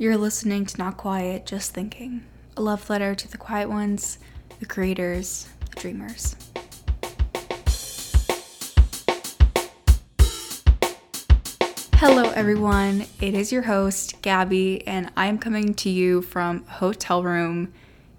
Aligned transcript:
You're 0.00 0.16
listening 0.16 0.64
to 0.64 0.78
Not 0.78 0.96
Quiet, 0.96 1.44
Just 1.44 1.74
Thinking, 1.74 2.22
a 2.56 2.62
love 2.62 2.88
letter 2.88 3.16
to 3.16 3.28
the 3.28 3.36
quiet 3.36 3.68
ones, 3.68 4.20
the 4.60 4.64
creators, 4.64 5.48
the 5.72 5.80
dreamers. 5.80 6.36
Hello, 11.94 12.30
everyone. 12.30 13.06
It 13.20 13.34
is 13.34 13.50
your 13.50 13.62
host, 13.62 14.22
Gabby, 14.22 14.86
and 14.86 15.10
I'm 15.16 15.36
coming 15.36 15.74
to 15.74 15.90
you 15.90 16.22
from 16.22 16.64
a 16.68 16.74
hotel 16.74 17.24
room 17.24 17.72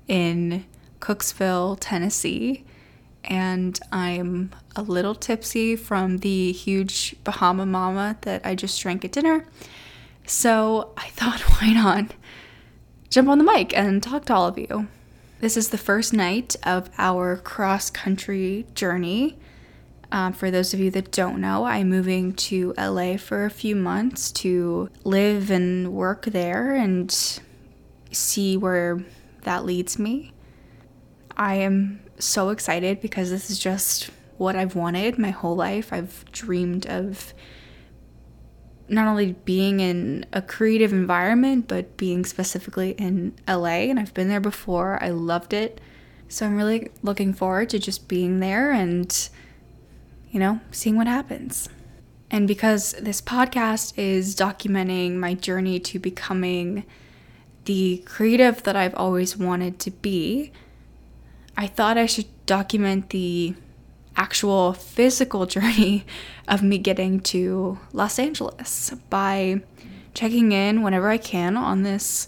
in 0.09 0.65
Cookeville, 0.99 1.77
Tennessee. 1.79 2.65
And 3.23 3.79
I'm 3.93 4.51
a 4.75 4.81
little 4.81 5.15
tipsy 5.15 5.77
from 5.77 6.17
the 6.17 6.51
huge 6.51 7.15
Bahama 7.23 7.65
Mama 7.65 8.17
that 8.23 8.45
I 8.45 8.55
just 8.55 8.81
drank 8.81 9.05
at 9.05 9.13
dinner. 9.13 9.45
So 10.29 10.93
I 10.95 11.07
thought, 11.09 11.41
why 11.41 11.73
not 11.73 12.13
jump 13.09 13.27
on 13.27 13.39
the 13.39 13.43
mic 13.43 13.75
and 13.75 14.01
talk 14.01 14.25
to 14.25 14.33
all 14.35 14.47
of 14.47 14.57
you? 14.57 14.87
This 15.41 15.57
is 15.57 15.69
the 15.69 15.77
first 15.77 16.13
night 16.13 16.55
of 16.63 16.89
our 16.97 17.37
cross 17.37 17.89
country 17.89 18.67
journey. 18.75 19.39
Um, 20.11 20.33
for 20.33 20.51
those 20.51 20.73
of 20.73 20.79
you 20.79 20.91
that 20.91 21.11
don't 21.11 21.39
know, 21.39 21.65
I'm 21.65 21.89
moving 21.89 22.33
to 22.33 22.73
LA 22.77 23.17
for 23.17 23.45
a 23.45 23.49
few 23.49 23.75
months 23.75 24.31
to 24.33 24.89
live 25.03 25.49
and 25.49 25.93
work 25.93 26.25
there 26.25 26.75
and 26.75 27.11
see 28.11 28.57
where 28.57 29.03
that 29.43 29.65
leads 29.65 29.97
me. 29.97 30.33
I 31.37 31.55
am 31.55 32.01
so 32.19 32.49
excited 32.49 33.01
because 33.01 33.29
this 33.29 33.49
is 33.49 33.57
just 33.57 34.09
what 34.37 34.55
I've 34.55 34.75
wanted 34.75 35.17
my 35.17 35.29
whole 35.31 35.55
life. 35.55 35.93
I've 35.93 36.25
dreamed 36.31 36.85
of 36.87 37.33
not 38.89 39.07
only 39.07 39.33
being 39.45 39.79
in 39.79 40.25
a 40.33 40.41
creative 40.41 40.91
environment, 40.91 41.67
but 41.67 41.97
being 41.97 42.25
specifically 42.25 42.91
in 42.91 43.33
LA, 43.47 43.87
and 43.89 43.99
I've 43.99 44.13
been 44.13 44.29
there 44.29 44.39
before. 44.39 45.01
I 45.01 45.09
loved 45.09 45.53
it. 45.53 45.79
So 46.27 46.45
I'm 46.45 46.57
really 46.57 46.89
looking 47.01 47.33
forward 47.33 47.69
to 47.69 47.79
just 47.79 48.07
being 48.07 48.39
there 48.39 48.71
and 48.71 49.29
you 50.31 50.39
know, 50.39 50.59
seeing 50.71 50.95
what 50.95 51.07
happens. 51.07 51.69
And 52.31 52.47
because 52.47 52.93
this 52.93 53.21
podcast 53.21 53.97
is 53.97 54.35
documenting 54.35 55.15
my 55.15 55.33
journey 55.33 55.79
to 55.79 55.99
becoming 55.99 56.85
the 57.65 58.03
creative 58.05 58.63
that 58.63 58.75
I've 58.75 58.95
always 58.95 59.35
wanted 59.35 59.79
to 59.79 59.91
be, 59.91 60.51
I 61.57 61.67
thought 61.67 61.97
I 61.97 62.05
should 62.05 62.27
document 62.45 63.09
the 63.09 63.55
actual 64.19 64.73
physical 64.73 65.45
journey 65.55 66.05
of 66.47 66.61
me 66.61 66.77
getting 66.77 67.19
to 67.21 67.79
Los 67.93 68.19
Angeles 68.19 68.91
by 69.09 69.61
checking 70.13 70.51
in 70.51 70.83
whenever 70.83 71.09
I 71.09 71.17
can 71.17 71.55
on 71.55 71.83
this 71.83 72.27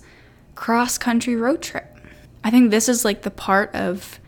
cross 0.56 0.98
country 0.98 1.36
road 1.36 1.62
trip. 1.62 1.98
I 2.44 2.50
think 2.50 2.72
this 2.72 2.90
is 2.90 3.06
like 3.06 3.22
the 3.22 3.32
part 3.32 3.76
of 3.76 4.20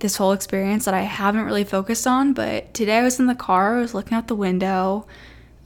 this 0.00 0.16
whole 0.16 0.32
experience 0.32 0.86
that 0.86 0.94
I 0.94 1.02
haven't 1.02 1.44
really 1.44 1.64
focused 1.64 2.06
on. 2.06 2.32
But 2.32 2.72
today 2.72 2.98
I 2.98 3.02
was 3.02 3.20
in 3.20 3.26
the 3.26 3.34
car, 3.34 3.76
I 3.76 3.80
was 3.80 3.94
looking 3.94 4.14
out 4.14 4.28
the 4.28 4.34
window. 4.34 5.06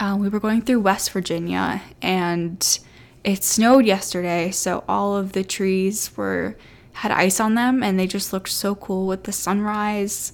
Um, 0.01 0.21
we 0.21 0.29
were 0.29 0.41
going 0.41 0.63
through 0.63 0.81
West 0.81 1.13
Virginia 1.13 1.81
and 2.03 2.79
it 3.23 3.45
snowed 3.45 3.87
yesterday, 3.87 4.51
so 4.51 4.85
all 4.89 5.17
of 5.17 5.33
the 5.33 5.45
trees 5.45 6.17
were 6.17 6.57
had 6.95 7.11
ice 7.13 7.41
on 7.41 7.55
them 7.55 7.83
and 7.83 7.99
they 7.99 8.07
just 8.07 8.33
looked 8.33 8.49
so 8.49 8.75
cool 8.75 9.07
with 9.07 9.25
the 9.25 9.33
sunrise. 9.33 10.33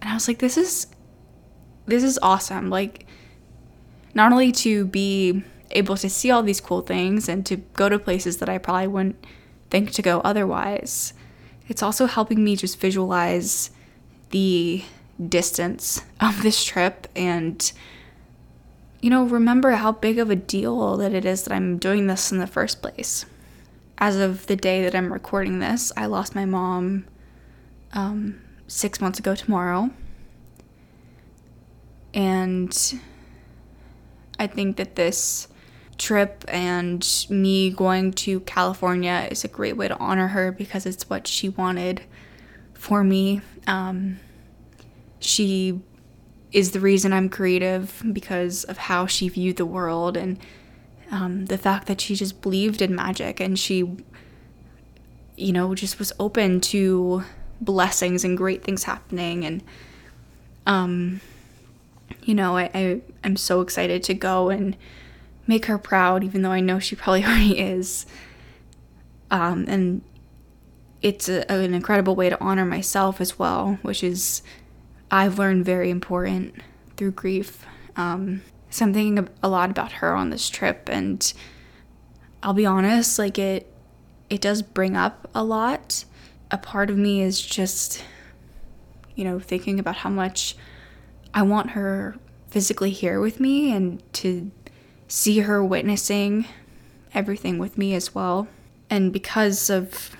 And 0.00 0.10
I 0.10 0.14
was 0.14 0.28
like, 0.28 0.38
this 0.38 0.56
is 0.56 0.86
this 1.86 2.02
is 2.02 2.18
awesome. 2.22 2.70
Like 2.70 3.06
not 4.14 4.32
only 4.32 4.52
to 4.52 4.86
be 4.86 5.42
able 5.72 5.96
to 5.96 6.10
see 6.10 6.30
all 6.30 6.42
these 6.42 6.60
cool 6.60 6.82
things 6.82 7.28
and 7.28 7.44
to 7.46 7.56
go 7.56 7.88
to 7.88 7.98
places 7.98 8.38
that 8.38 8.48
I 8.48 8.58
probably 8.58 8.88
wouldn't 8.88 9.26
think 9.70 9.92
to 9.92 10.02
go 10.02 10.20
otherwise, 10.20 11.14
it's 11.68 11.82
also 11.82 12.06
helping 12.06 12.42
me 12.42 12.56
just 12.56 12.80
visualize 12.80 13.70
the 14.30 14.84
distance 15.28 16.02
of 16.20 16.42
this 16.42 16.64
trip 16.64 17.06
and 17.14 17.72
you 19.02 19.10
know 19.10 19.24
remember 19.24 19.72
how 19.72 19.92
big 19.92 20.18
of 20.18 20.30
a 20.30 20.36
deal 20.36 20.96
that 20.96 21.12
it 21.12 21.24
is 21.24 21.44
that 21.44 21.52
I'm 21.52 21.78
doing 21.78 22.06
this 22.06 22.32
in 22.32 22.38
the 22.38 22.46
first 22.46 22.80
place. 22.82 23.26
As 23.98 24.16
of 24.16 24.46
the 24.46 24.56
day 24.56 24.82
that 24.82 24.94
I'm 24.94 25.12
recording 25.12 25.58
this, 25.58 25.92
I 25.94 26.06
lost 26.06 26.34
my 26.34 26.46
mom 26.46 27.04
um, 27.92 28.40
six 28.70 29.00
months 29.00 29.18
ago 29.18 29.34
tomorrow. 29.34 29.90
And 32.14 33.00
I 34.38 34.46
think 34.46 34.76
that 34.76 34.94
this 34.94 35.48
trip 35.98 36.44
and 36.48 37.06
me 37.28 37.70
going 37.70 38.12
to 38.12 38.40
California 38.40 39.26
is 39.30 39.44
a 39.44 39.48
great 39.48 39.76
way 39.76 39.88
to 39.88 39.98
honor 39.98 40.28
her 40.28 40.52
because 40.52 40.86
it's 40.86 41.10
what 41.10 41.26
she 41.26 41.48
wanted 41.48 42.02
for 42.72 43.02
me. 43.02 43.40
Um, 43.66 44.20
she 45.18 45.80
is 46.52 46.70
the 46.70 46.80
reason 46.80 47.12
I'm 47.12 47.28
creative 47.28 48.02
because 48.12 48.64
of 48.64 48.78
how 48.78 49.06
she 49.06 49.28
viewed 49.28 49.56
the 49.56 49.66
world 49.66 50.16
and 50.16 50.38
um, 51.10 51.46
the 51.46 51.58
fact 51.58 51.88
that 51.88 52.00
she 52.00 52.14
just 52.14 52.40
believed 52.40 52.80
in 52.80 52.94
magic 52.94 53.40
and 53.40 53.58
she, 53.58 53.96
you 55.36 55.52
know, 55.52 55.74
just 55.74 55.98
was 55.98 56.12
open 56.18 56.60
to 56.62 57.24
blessings 57.60 58.24
and 58.24 58.36
great 58.36 58.62
things 58.64 58.84
happening. 58.84 59.44
And, 59.44 59.62
um, 60.66 61.20
you 62.22 62.34
know, 62.34 62.56
I, 62.56 62.70
I, 62.74 63.00
I'm 63.24 63.36
so 63.36 63.60
excited 63.60 64.02
to 64.04 64.14
go 64.14 64.48
and 64.50 64.76
make 65.46 65.66
her 65.66 65.78
proud, 65.78 66.24
even 66.24 66.42
though 66.42 66.52
I 66.52 66.60
know 66.60 66.78
she 66.78 66.96
probably 66.96 67.24
already 67.24 67.58
is. 67.58 68.06
Um, 69.30 69.64
and 69.68 70.02
it's 71.02 71.28
a, 71.28 71.50
an 71.50 71.74
incredible 71.74 72.14
way 72.14 72.28
to 72.30 72.40
honor 72.40 72.64
myself 72.64 73.20
as 73.20 73.38
well, 73.38 73.78
which 73.82 74.02
is 74.02 74.42
I've 75.10 75.38
learned 75.38 75.64
very 75.64 75.90
important 75.90 76.54
through 76.96 77.12
grief. 77.12 77.64
Um, 77.96 78.42
so 78.70 78.84
I'm 78.84 78.94
thinking 78.94 79.28
a 79.42 79.48
lot 79.48 79.70
about 79.70 79.92
her 79.92 80.14
on 80.14 80.30
this 80.30 80.48
trip, 80.48 80.88
and 80.90 81.32
I'll 82.42 82.54
be 82.54 82.66
honest, 82.66 83.18
like 83.18 83.38
it, 83.38 83.72
it 84.28 84.40
does 84.40 84.62
bring 84.62 84.96
up 84.96 85.28
a 85.34 85.42
lot. 85.42 86.04
A 86.50 86.58
part 86.58 86.90
of 86.90 86.96
me 86.96 87.22
is 87.22 87.40
just, 87.40 88.04
you 89.14 89.24
know, 89.24 89.38
thinking 89.38 89.78
about 89.78 89.96
how 89.96 90.10
much 90.10 90.56
I 91.32 91.42
want 91.42 91.70
her 91.70 92.16
physically 92.48 92.90
here 92.90 93.20
with 93.20 93.38
me 93.38 93.72
and 93.72 94.02
to 94.14 94.50
see 95.06 95.40
her 95.40 95.64
witnessing 95.64 96.46
everything 97.14 97.58
with 97.58 97.78
me 97.78 97.94
as 97.94 98.14
well. 98.14 98.48
And 98.88 99.12
because 99.12 99.70
of 99.70 100.16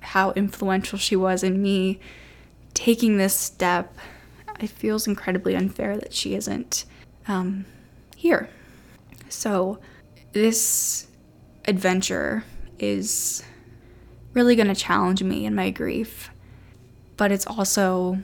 how 0.00 0.32
influential 0.32 0.98
she 0.98 1.16
was 1.16 1.42
in 1.42 1.60
me 1.60 1.98
taking 2.74 3.16
this 3.16 3.34
step, 3.34 3.96
it 4.60 4.70
feels 4.70 5.06
incredibly 5.06 5.56
unfair 5.56 5.96
that 5.96 6.14
she 6.14 6.34
isn't 6.34 6.84
um, 7.26 7.64
here. 8.16 8.48
So, 9.28 9.78
this 10.32 11.08
adventure 11.66 12.44
is 12.78 13.42
really 14.36 14.54
going 14.54 14.68
to 14.68 14.74
challenge 14.74 15.22
me 15.22 15.46
in 15.46 15.54
my 15.54 15.70
grief, 15.70 16.30
but 17.16 17.32
it's 17.32 17.46
also 17.46 18.18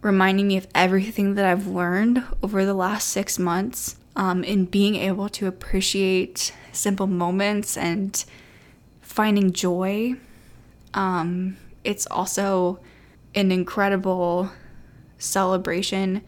reminding 0.00 0.46
me 0.46 0.56
of 0.56 0.68
everything 0.72 1.34
that 1.34 1.44
I've 1.44 1.66
learned 1.66 2.22
over 2.44 2.64
the 2.64 2.74
last 2.74 3.08
six 3.08 3.40
months 3.40 3.96
um, 4.14 4.44
in 4.44 4.66
being 4.66 4.94
able 4.94 5.28
to 5.30 5.48
appreciate 5.48 6.54
simple 6.70 7.08
moments 7.08 7.76
and 7.76 8.24
finding 9.00 9.52
joy. 9.52 10.14
Um, 10.94 11.56
it's 11.82 12.06
also 12.06 12.78
an 13.34 13.50
incredible 13.50 14.52
celebration 15.18 16.22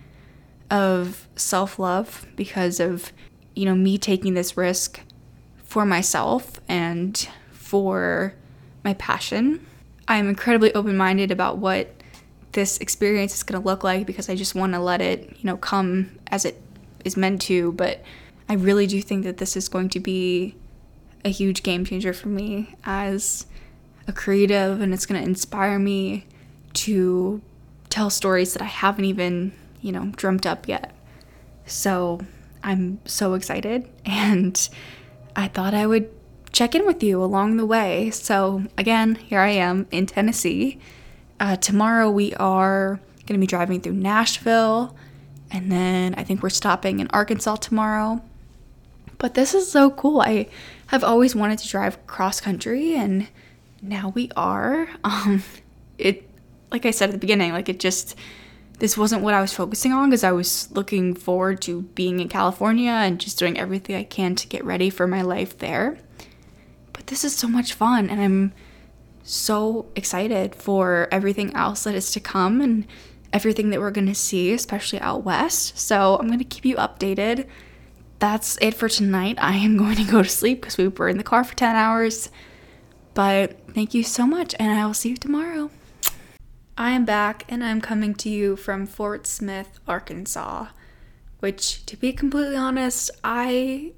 of 0.71 1.29
self 1.37 1.79
love 1.79 2.27
because 2.35 2.81
of, 2.81 3.13
you 3.55 3.65
know, 3.65 3.77
me 3.77 3.97
taking 3.97 4.35
this 4.35 4.57
risk 4.57 5.01
for 5.63 5.87
myself 5.87 6.61
and 6.69 7.29
for 7.53 8.35
my 8.85 8.95
passion. 8.95 9.67
I'm 10.07 10.29
incredibly 10.29 10.73
open 10.75 10.97
minded 10.97 11.31
about 11.31 11.59
what 11.59 11.91
this 12.53 12.79
experience 12.79 13.35
is 13.35 13.43
going 13.43 13.61
to 13.61 13.67
look 13.67 13.83
like 13.83 14.07
because 14.07 14.29
I 14.29 14.37
just 14.37 14.55
want 14.55 14.75
to 14.75 14.79
let 14.79 15.01
it, 15.01 15.37
you 15.39 15.45
know, 15.45 15.57
come 15.57 16.19
as 16.29 16.45
it 16.45 16.61
is 17.05 17.17
meant 17.17 17.43
to, 17.43 17.73
but 17.73 18.03
I 18.49 18.55
really 18.55 18.87
do 18.87 19.01
think 19.03 19.25
that 19.25 19.39
this 19.39 19.57
is 19.57 19.69
going 19.69 19.89
to 19.91 20.01
be 20.01 20.55
a 21.25 21.31
huge 21.31 21.63
game 21.63 21.85
changer 21.85 22.13
for 22.13 22.29
me 22.29 22.75
as 22.85 23.47
a 24.07 24.13
creative 24.13 24.81
and 24.81 24.93
it's 24.93 25.07
going 25.07 25.21
to 25.21 25.27
inspire 25.27 25.79
me 25.79 26.27
to 26.75 27.41
tell 27.89 28.11
stories 28.11 28.53
that 28.53 28.63
I 28.63 28.67
haven't 28.67 29.07
even, 29.07 29.53
you 29.81 29.93
know, 29.93 30.13
dreamt 30.17 30.47
up 30.47 30.69
yet. 30.69 30.95
So, 31.67 32.21
I'm 32.63 32.99
so 33.05 33.35
excited 33.35 33.89
and 34.05 34.69
I 35.37 35.49
thought 35.49 35.75
I 35.75 35.87
would 35.87 36.11
check 36.55 36.75
in 36.75 36.87
with 36.87 37.03
you 37.03 37.23
along 37.23 37.57
the 37.57 37.67
way. 37.67 38.11
So, 38.11 38.63
again, 38.79 39.17
here 39.17 39.41
I 39.41 39.51
am 39.51 39.87
in 39.91 40.07
Tennessee. 40.07 40.79
Uh, 41.41 41.57
tomorrow 41.57 42.09
we 42.11 42.33
are 42.35 43.01
going 43.27 43.39
to 43.39 43.43
be 43.43 43.47
driving 43.47 43.81
through 43.81 43.95
Nashville. 43.95 44.97
And 45.51 45.71
then 45.71 46.15
I 46.15 46.23
think 46.23 46.43
we're 46.43 46.51
stopping 46.51 47.01
in 47.01 47.09
Arkansas 47.09 47.57
tomorrow. 47.57 48.23
But 49.19 49.35
this 49.35 49.53
is 49.53 49.71
so 49.71 49.91
cool. 49.91 50.21
I 50.21 50.49
I've 50.93 51.05
always 51.05 51.35
wanted 51.35 51.59
to 51.61 51.69
drive 51.69 52.07
cross 52.07 52.41
country 52.41 52.95
and 52.95 53.29
now 53.83 54.13
we 54.15 54.31
are. 54.37 54.89
Um 55.05 55.43
it 55.99 56.29
like 56.71 56.87
I 56.87 56.91
said 56.91 57.11
at 57.11 57.13
the 57.13 57.19
beginning, 57.19 57.53
like 57.53 57.69
it 57.69 57.81
just 57.81 58.17
this 58.79 58.99
wasn't 58.99 59.23
what 59.23 59.35
I 59.35 59.41
was 59.41 59.53
focusing 59.53 59.93
on 59.93 60.11
because 60.11 60.25
I 60.25 60.33
was 60.33 60.71
looking 60.73 61.15
forward 61.15 61.63
to 61.63 61.83
being 61.83 62.21
in 62.21 62.29
California 62.29 62.91
and 62.91 63.21
just 63.21 63.39
doing 63.39 63.59
everything 63.59 63.97
I 63.97 64.05
can 64.05 64.35
to 64.35 64.49
get 64.49 64.65
ready 64.65 64.91
for 64.91 65.07
my 65.07 65.23
life 65.23 65.59
there. 65.59 65.99
This 67.07 67.25
is 67.25 67.35
so 67.35 67.49
much 67.49 67.75
fun 67.75 68.09
and 68.09 68.21
I'm 68.21 68.53
so 69.23 69.87
excited 69.97 70.55
for 70.55 71.09
everything 71.11 71.55
else 71.55 71.85
that 71.85 71.95
is 71.95 72.11
to 72.13 72.21
come 72.21 72.61
and 72.61 72.87
everything 73.33 73.71
that 73.71 73.81
we're 73.81 73.91
going 73.91 74.07
to 74.07 74.15
see, 74.15 74.53
especially 74.53 75.01
out 75.01 75.25
west. 75.25 75.79
So 75.79 76.17
I'm 76.17 76.29
going 76.29 76.39
to 76.39 76.45
keep 76.45 76.65
you 76.65 76.77
updated. 76.77 77.49
That's 78.21 78.57
it 78.63 78.75
for 78.75 78.89
tonight. 78.89 79.37
I 79.41 79.57
am 79.57 79.77
going 79.79 79.97
to 79.97 80.05
go 80.05 80.23
to 80.23 80.29
sleep 80.29 80.61
because 80.61 80.79
we 80.79 80.89
were 80.89 81.09
in 81.09 81.19
the 81.19 81.25
car 81.25 81.43
for 81.43 81.57
10 81.57 81.75
hours. 81.75 82.31
But 83.15 83.59
thank 83.75 83.95
you 83.95 84.03
so 84.03 84.27
much, 84.27 84.55
and 84.59 84.73
I 84.73 84.85
will 84.87 84.95
see 84.95 85.11
you 85.11 85.17
tomorrow. 85.17 85.71
I 86.77 86.91
am 86.91 87.05
back, 87.05 87.45
and 87.49 87.63
I'm 87.63 87.81
coming 87.81 88.15
to 88.17 88.29
you 88.29 88.57
from 88.57 88.87
Fort 88.87 89.27
Smith, 89.27 89.79
Arkansas, 89.87 90.67
which, 91.39 91.87
to 91.87 91.97
be 91.97 92.13
completely 92.13 92.57
honest, 92.57 93.13
I 93.23 93.93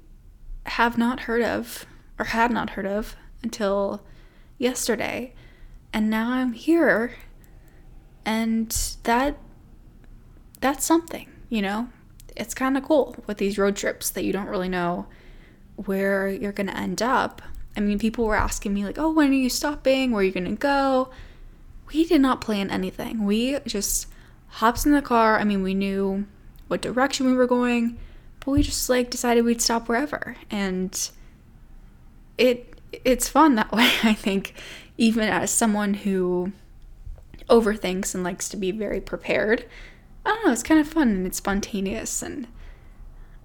have 0.67 0.99
not 0.99 1.21
heard 1.21 1.41
of, 1.41 1.87
or 2.19 2.25
had 2.25 2.51
not 2.51 2.71
heard 2.71 2.85
of, 2.85 3.15
until 3.43 4.03
yesterday. 4.57 5.33
And 5.93 6.09
now 6.09 6.31
I'm 6.31 6.53
here 6.53 7.15
and 8.25 8.69
that 9.03 9.37
that's 10.59 10.85
something, 10.85 11.29
you 11.49 11.61
know? 11.61 11.87
It's 12.35 12.53
kind 12.53 12.77
of 12.77 12.83
cool 12.83 13.15
with 13.25 13.37
these 13.37 13.57
road 13.57 13.75
trips 13.75 14.09
that 14.11 14.25
you 14.25 14.33
don't 14.33 14.47
really 14.47 14.69
know 14.69 15.07
where 15.75 16.27
you're 16.27 16.51
going 16.51 16.67
to 16.67 16.77
end 16.77 17.01
up. 17.01 17.41
I 17.75 17.79
mean, 17.79 17.99
people 17.99 18.25
were 18.25 18.35
asking 18.35 18.73
me 18.73 18.85
like, 18.85 18.99
"Oh, 18.99 19.11
when 19.11 19.29
are 19.31 19.33
you 19.33 19.49
stopping? 19.49 20.11
Where 20.11 20.21
are 20.21 20.23
you 20.23 20.31
going 20.31 20.45
to 20.45 20.51
go?" 20.51 21.09
We 21.87 22.05
did 22.05 22.21
not 22.21 22.41
plan 22.41 22.69
anything. 22.69 23.23
We 23.23 23.57
just 23.65 24.07
hopped 24.47 24.85
in 24.85 24.91
the 24.91 25.01
car. 25.01 25.39
I 25.39 25.43
mean, 25.43 25.63
we 25.63 25.73
knew 25.73 26.27
what 26.67 26.81
direction 26.81 27.27
we 27.27 27.33
were 27.33 27.47
going, 27.47 27.97
but 28.39 28.51
we 28.51 28.61
just 28.61 28.89
like 28.89 29.09
decided 29.09 29.45
we'd 29.45 29.61
stop 29.61 29.87
wherever. 29.87 30.35
And 30.51 31.09
it 32.37 32.73
it's 33.03 33.29
fun 33.29 33.55
that 33.55 33.71
way, 33.71 33.91
I 34.03 34.13
think, 34.13 34.53
even 34.97 35.29
as 35.29 35.51
someone 35.51 35.93
who 35.93 36.51
overthinks 37.49 38.13
and 38.13 38.23
likes 38.23 38.49
to 38.49 38.57
be 38.57 38.71
very 38.71 39.01
prepared. 39.01 39.65
I 40.25 40.29
don't 40.29 40.45
know, 40.45 40.51
it's 40.51 40.63
kind 40.63 40.79
of 40.79 40.87
fun 40.87 41.09
and 41.09 41.27
it's 41.27 41.37
spontaneous, 41.37 42.21
and 42.21 42.47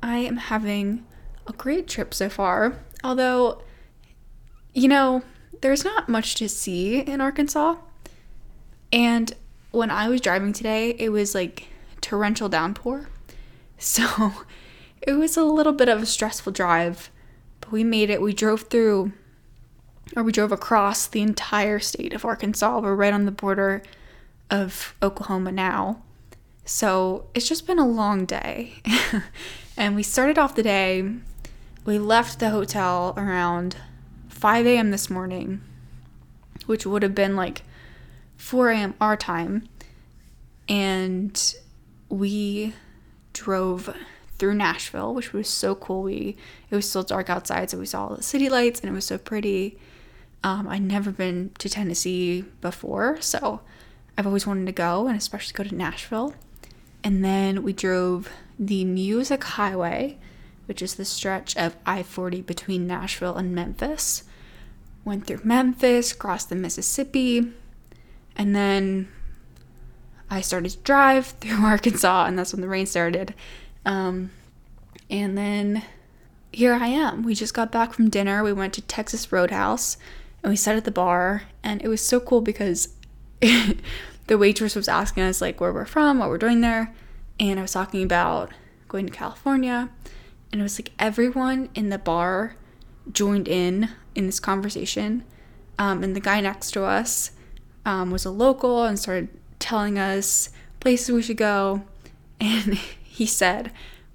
I 0.02 0.18
am 0.18 0.36
having 0.36 1.04
a 1.46 1.52
great 1.52 1.86
trip 1.86 2.12
so 2.12 2.28
far. 2.28 2.78
Although, 3.04 3.62
you 4.74 4.88
know, 4.88 5.22
there's 5.60 5.84
not 5.84 6.08
much 6.08 6.34
to 6.36 6.48
see 6.48 7.00
in 7.00 7.20
Arkansas. 7.20 7.76
And 8.92 9.32
when 9.70 9.90
I 9.90 10.08
was 10.08 10.20
driving 10.20 10.52
today, 10.52 10.90
it 10.98 11.10
was 11.10 11.34
like 11.34 11.68
torrential 12.00 12.48
downpour. 12.48 13.08
So 13.78 14.32
it 15.00 15.14
was 15.14 15.36
a 15.36 15.42
little 15.42 15.72
bit 15.72 15.88
of 15.88 16.00
a 16.00 16.06
stressful 16.06 16.52
drive, 16.52 17.10
we 17.72 17.82
made 17.82 18.10
it. 18.10 18.22
We 18.22 18.32
drove 18.32 18.62
through 18.62 19.12
or 20.14 20.22
we 20.22 20.30
drove 20.30 20.52
across 20.52 21.06
the 21.06 21.22
entire 21.22 21.78
state 21.78 22.12
of 22.12 22.24
Arkansas. 22.24 22.78
We're 22.80 22.94
right 22.94 23.14
on 23.14 23.24
the 23.24 23.32
border 23.32 23.82
of 24.50 24.94
Oklahoma 25.02 25.50
now. 25.50 26.02
So 26.64 27.26
it's 27.34 27.48
just 27.48 27.66
been 27.66 27.78
a 27.78 27.88
long 27.88 28.26
day. 28.26 28.74
and 29.76 29.96
we 29.96 30.02
started 30.02 30.38
off 30.38 30.54
the 30.54 30.62
day, 30.62 31.10
we 31.84 31.98
left 31.98 32.38
the 32.38 32.50
hotel 32.50 33.14
around 33.16 33.76
5 34.28 34.66
a.m. 34.66 34.90
this 34.90 35.08
morning, 35.08 35.62
which 36.66 36.86
would 36.86 37.02
have 37.02 37.14
been 37.14 37.34
like 37.34 37.62
4 38.36 38.70
a.m. 38.70 38.94
our 39.00 39.16
time. 39.16 39.66
And 40.68 41.54
we 42.08 42.74
drove 43.32 43.94
through 44.42 44.54
Nashville, 44.54 45.14
which 45.14 45.32
was 45.32 45.48
so 45.48 45.76
cool. 45.76 46.02
We 46.02 46.36
it 46.68 46.74
was 46.74 46.90
still 46.90 47.04
dark 47.04 47.30
outside, 47.30 47.70
so 47.70 47.78
we 47.78 47.86
saw 47.86 48.08
all 48.08 48.16
the 48.16 48.24
city 48.24 48.48
lights 48.48 48.80
and 48.80 48.90
it 48.90 48.92
was 48.92 49.04
so 49.04 49.16
pretty. 49.16 49.78
Um, 50.42 50.66
I'd 50.66 50.82
never 50.82 51.12
been 51.12 51.52
to 51.58 51.68
Tennessee 51.68 52.44
before, 52.60 53.20
so 53.20 53.60
I've 54.18 54.26
always 54.26 54.44
wanted 54.44 54.66
to 54.66 54.72
go, 54.72 55.06
and 55.06 55.16
especially 55.16 55.52
go 55.52 55.62
to 55.62 55.72
Nashville. 55.72 56.34
And 57.04 57.24
then 57.24 57.62
we 57.62 57.72
drove 57.72 58.30
the 58.58 58.84
Music 58.84 59.44
Highway, 59.44 60.18
which 60.66 60.82
is 60.82 60.96
the 60.96 61.04
stretch 61.04 61.56
of 61.56 61.76
I 61.86 62.02
40 62.02 62.42
between 62.42 62.88
Nashville 62.88 63.36
and 63.36 63.54
Memphis. 63.54 64.24
Went 65.04 65.28
through 65.28 65.42
Memphis, 65.44 66.12
crossed 66.12 66.48
the 66.48 66.56
Mississippi, 66.56 67.52
and 68.34 68.56
then 68.56 69.06
I 70.28 70.40
started 70.40 70.72
to 70.72 70.78
drive 70.78 71.26
through 71.40 71.64
Arkansas, 71.64 72.24
and 72.24 72.36
that's 72.36 72.52
when 72.52 72.60
the 72.60 72.66
rain 72.68 72.86
started. 72.86 73.34
Um, 73.84 74.30
and 75.10 75.36
then 75.36 75.82
here 76.52 76.74
I 76.74 76.86
am. 76.86 77.22
We 77.22 77.34
just 77.34 77.54
got 77.54 77.72
back 77.72 77.92
from 77.92 78.10
dinner. 78.10 78.42
We 78.42 78.52
went 78.52 78.74
to 78.74 78.82
Texas 78.82 79.32
Roadhouse 79.32 79.96
and 80.42 80.50
we 80.50 80.56
sat 80.56 80.76
at 80.76 80.84
the 80.84 80.90
bar 80.90 81.44
and 81.62 81.82
it 81.82 81.88
was 81.88 82.00
so 82.00 82.20
cool 82.20 82.40
because 82.40 82.88
the 83.40 84.38
waitress 84.38 84.74
was 84.74 84.88
asking 84.88 85.22
us 85.22 85.40
like 85.40 85.60
where 85.60 85.72
we're 85.72 85.84
from 85.84 86.18
what 86.18 86.28
we're 86.28 86.38
doing 86.38 86.60
there 86.60 86.94
and 87.40 87.58
i 87.58 87.62
was 87.62 87.72
talking 87.72 88.02
about 88.02 88.50
going 88.88 89.06
to 89.06 89.12
california 89.12 89.90
and 90.50 90.60
it 90.60 90.62
was 90.62 90.78
like 90.78 90.92
everyone 90.98 91.68
in 91.74 91.88
the 91.88 91.98
bar 91.98 92.56
joined 93.12 93.48
in 93.48 93.88
in 94.14 94.26
this 94.26 94.40
conversation 94.40 95.24
um, 95.78 96.02
and 96.02 96.14
the 96.14 96.20
guy 96.20 96.40
next 96.40 96.70
to 96.72 96.84
us 96.84 97.32
um, 97.84 98.10
was 98.10 98.24
a 98.24 98.30
local 98.30 98.84
and 98.84 98.98
started 98.98 99.28
telling 99.58 99.98
us 99.98 100.50
places 100.80 101.10
we 101.10 101.22
should 101.22 101.36
go 101.36 101.82
and 102.40 102.78
he 103.12 103.26
said 103.26 103.70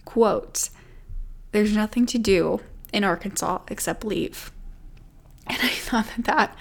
quote 0.05 0.69
there's 1.51 1.75
nothing 1.75 2.05
to 2.05 2.17
do 2.17 2.59
in 2.91 3.03
arkansas 3.03 3.59
except 3.69 4.03
leave 4.03 4.51
and 5.47 5.57
I 5.61 5.69
thought 5.69 6.07
that 6.15 6.25
that 6.25 6.57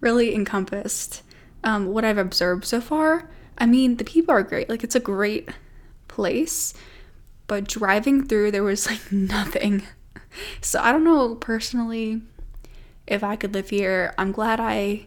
really 0.00 0.34
encompassed 0.34 1.22
um, 1.64 1.86
what 1.86 2.04
I've 2.04 2.18
observed 2.18 2.64
so 2.64 2.80
far. 2.80 3.30
I 3.56 3.66
mean, 3.66 3.96
the 3.96 4.04
people 4.04 4.34
are 4.34 4.42
great. 4.42 4.68
Like, 4.68 4.84
it's 4.84 4.96
a 4.96 5.00
great 5.00 5.48
place, 6.08 6.74
but 7.46 7.68
driving 7.68 8.26
through, 8.26 8.50
there 8.50 8.62
was 8.62 8.86
like 8.86 9.12
nothing. 9.12 9.82
So 10.60 10.80
I 10.80 10.92
don't 10.92 11.04
know 11.04 11.34
personally 11.34 12.22
if 13.06 13.22
I 13.22 13.36
could 13.36 13.54
live 13.54 13.70
here. 13.70 14.14
I'm 14.18 14.32
glad 14.32 14.60
I 14.60 15.06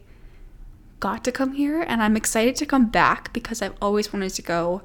got 1.00 1.24
to 1.24 1.32
come 1.32 1.52
here 1.52 1.82
and 1.82 2.02
I'm 2.02 2.16
excited 2.16 2.56
to 2.56 2.66
come 2.66 2.86
back 2.88 3.32
because 3.32 3.60
I've 3.60 3.74
always 3.82 4.12
wanted 4.12 4.30
to 4.30 4.42
go. 4.42 4.82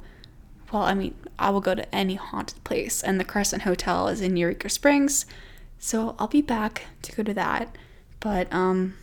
Well, 0.71 0.83
I 0.83 0.93
mean, 0.93 1.15
I 1.37 1.49
will 1.49 1.61
go 1.61 1.75
to 1.75 1.95
any 1.95 2.15
haunted 2.15 2.63
place, 2.63 3.03
and 3.03 3.19
the 3.19 3.25
Crescent 3.25 3.63
Hotel 3.63 4.07
is 4.07 4.21
in 4.21 4.37
Eureka 4.37 4.69
Springs. 4.69 5.25
So 5.79 6.15
I'll 6.19 6.27
be 6.27 6.43
back 6.43 6.85
to 7.01 7.11
go 7.11 7.23
to 7.23 7.33
that. 7.33 7.75
But 8.19 8.53
um 8.53 8.95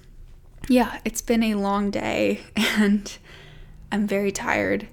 yeah, 0.68 1.00
it's 1.04 1.20
been 1.20 1.42
a 1.42 1.56
long 1.56 1.90
day 1.90 2.40
and 2.56 3.18
I'm 3.90 4.06
very 4.06 4.30
tired. 4.30 4.88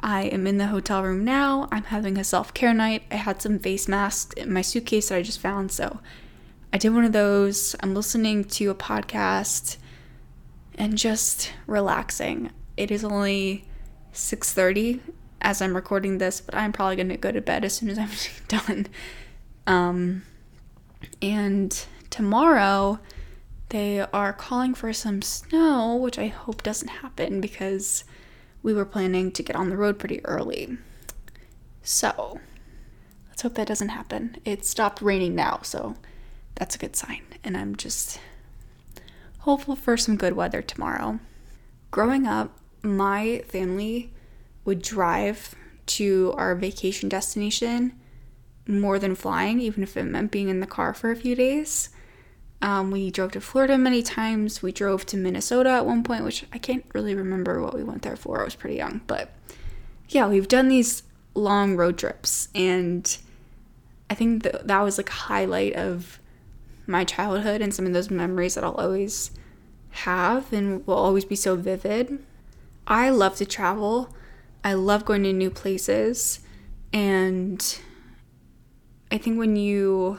I 0.00 0.22
am 0.22 0.46
in 0.46 0.58
the 0.58 0.68
hotel 0.68 1.02
room 1.02 1.24
now. 1.24 1.68
I'm 1.70 1.84
having 1.84 2.18
a 2.18 2.24
self 2.24 2.52
care 2.52 2.74
night. 2.74 3.04
I 3.10 3.16
had 3.16 3.40
some 3.40 3.58
face 3.58 3.86
masks 3.86 4.34
in 4.34 4.52
my 4.52 4.62
suitcase 4.62 5.08
that 5.08 5.16
I 5.16 5.22
just 5.22 5.40
found, 5.40 5.70
so 5.70 6.00
I 6.72 6.78
did 6.78 6.94
one 6.94 7.04
of 7.04 7.12
those. 7.12 7.76
I'm 7.80 7.94
listening 7.94 8.44
to 8.44 8.70
a 8.70 8.74
podcast 8.74 9.76
and 10.74 10.98
just 10.98 11.52
relaxing. 11.66 12.50
It 12.76 12.90
is 12.90 13.04
only 13.04 13.66
6:30 14.12 15.00
as 15.40 15.62
I'm 15.62 15.74
recording 15.74 16.18
this, 16.18 16.40
but 16.40 16.54
I'm 16.54 16.72
probably 16.72 16.96
going 16.96 17.08
to 17.08 17.16
go 17.16 17.32
to 17.32 17.40
bed 17.40 17.64
as 17.64 17.74
soon 17.74 17.88
as 17.88 17.98
I'm 17.98 18.10
done. 18.48 18.86
Um, 19.66 20.22
and 21.22 21.84
tomorrow 22.10 22.98
they 23.70 24.00
are 24.00 24.32
calling 24.32 24.74
for 24.74 24.92
some 24.92 25.22
snow, 25.22 25.94
which 25.96 26.18
I 26.18 26.26
hope 26.26 26.62
doesn't 26.62 26.88
happen 26.88 27.40
because 27.40 28.04
we 28.62 28.74
were 28.74 28.84
planning 28.84 29.30
to 29.32 29.42
get 29.42 29.56
on 29.56 29.70
the 29.70 29.76
road 29.76 29.98
pretty 29.98 30.24
early. 30.24 30.76
So, 31.82 32.40
let's 33.28 33.42
hope 33.42 33.54
that 33.54 33.68
doesn't 33.68 33.88
happen. 33.88 34.36
It 34.44 34.66
stopped 34.66 35.00
raining 35.00 35.34
now, 35.34 35.60
so 35.62 35.94
that's 36.56 36.74
a 36.74 36.78
good 36.78 36.96
sign. 36.96 37.22
And 37.42 37.56
I'm 37.56 37.76
just 37.76 38.20
hopeful 39.40 39.76
for 39.76 39.96
some 39.96 40.16
good 40.16 40.34
weather 40.34 40.60
tomorrow. 40.60 41.20
Growing 41.90 42.26
up, 42.26 42.58
my 42.82 43.42
family 43.48 44.12
would 44.64 44.82
drive 44.82 45.54
to 45.86 46.34
our 46.36 46.54
vacation 46.54 47.08
destination 47.08 47.92
more 48.66 48.98
than 48.98 49.14
flying, 49.14 49.60
even 49.60 49.82
if 49.82 49.96
it 49.96 50.04
meant 50.04 50.30
being 50.30 50.48
in 50.48 50.60
the 50.60 50.66
car 50.66 50.94
for 50.94 51.10
a 51.10 51.16
few 51.16 51.34
days. 51.34 51.90
Um, 52.62 52.90
we 52.90 53.10
drove 53.10 53.32
to 53.32 53.40
Florida 53.40 53.78
many 53.78 54.02
times. 54.02 54.62
We 54.62 54.70
drove 54.70 55.06
to 55.06 55.16
Minnesota 55.16 55.70
at 55.70 55.86
one 55.86 56.02
point, 56.02 56.24
which 56.24 56.44
I 56.52 56.58
can't 56.58 56.84
really 56.94 57.14
remember 57.14 57.60
what 57.60 57.74
we 57.74 57.82
went 57.82 58.02
there 58.02 58.16
for. 58.16 58.40
I 58.40 58.44
was 58.44 58.54
pretty 58.54 58.76
young. 58.76 59.00
But 59.06 59.32
yeah, 60.08 60.28
we've 60.28 60.48
done 60.48 60.68
these 60.68 61.02
long 61.34 61.76
road 61.76 61.96
trips. 61.96 62.48
And 62.54 63.16
I 64.10 64.14
think 64.14 64.42
that, 64.42 64.66
that 64.68 64.80
was 64.80 64.98
like 64.98 65.08
a 65.08 65.12
highlight 65.12 65.74
of 65.74 66.20
my 66.86 67.04
childhood 67.04 67.62
and 67.62 67.72
some 67.72 67.86
of 67.86 67.92
those 67.92 68.10
memories 68.10 68.56
that 68.56 68.64
I'll 68.64 68.74
always 68.74 69.30
have 69.90 70.52
and 70.52 70.86
will 70.86 70.94
always 70.94 71.24
be 71.24 71.36
so 71.36 71.56
vivid. 71.56 72.24
I 72.86 73.10
love 73.10 73.36
to 73.36 73.46
travel. 73.46 74.14
I 74.62 74.74
love 74.74 75.04
going 75.04 75.22
to 75.24 75.32
new 75.32 75.50
places. 75.50 76.40
And 76.92 77.78
I 79.10 79.18
think 79.18 79.38
when 79.38 79.56
you 79.56 80.18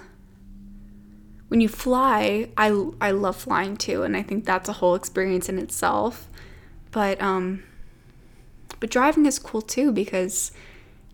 when 1.50 1.60
you 1.60 1.68
fly, 1.68 2.50
I 2.56 2.90
I 3.02 3.12
love 3.12 3.36
flying 3.36 3.76
too, 3.76 4.04
and 4.04 4.16
I 4.16 4.24
think 4.24 4.46
that's 4.46 4.70
a 4.70 4.74
whole 4.74 4.96
experience 4.96 5.50
in 5.50 5.60
itself. 5.60 6.28
But 6.92 7.22
um 7.22 7.64
but 8.80 8.90
driving 8.90 9.26
is 9.26 9.38
cool 9.38 9.62
too 9.62 9.92
because 9.92 10.52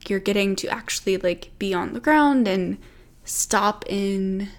you're 0.07 0.19
getting 0.19 0.55
to 0.55 0.67
actually 0.69 1.17
like 1.17 1.51
be 1.59 1.73
on 1.73 1.93
the 1.93 1.99
ground 1.99 2.47
and 2.47 2.77
stop 3.25 3.83
in 3.87 4.49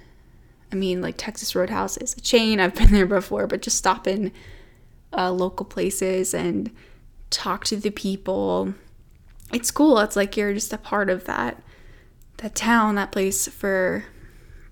I 0.70 0.74
mean, 0.74 1.00
like 1.00 1.14
Texas 1.16 1.54
Roadhouse 1.54 1.96
is 1.96 2.14
a 2.14 2.20
chain. 2.20 2.60
I've 2.60 2.74
been 2.74 2.92
there 2.92 3.06
before, 3.06 3.46
but 3.46 3.62
just 3.62 3.78
stop 3.78 4.06
in 4.06 4.32
uh, 5.16 5.32
local 5.32 5.64
places 5.64 6.34
and 6.34 6.70
talk 7.30 7.64
to 7.66 7.76
the 7.76 7.90
people. 7.90 8.74
It's 9.52 9.70
cool. 9.70 9.98
It's 9.98 10.16
like 10.16 10.36
you're 10.36 10.54
just 10.54 10.72
a 10.72 10.78
part 10.78 11.10
of 11.10 11.24
that 11.24 11.62
that 12.38 12.54
town, 12.54 12.94
that 12.94 13.10
place 13.10 13.48
for 13.48 14.04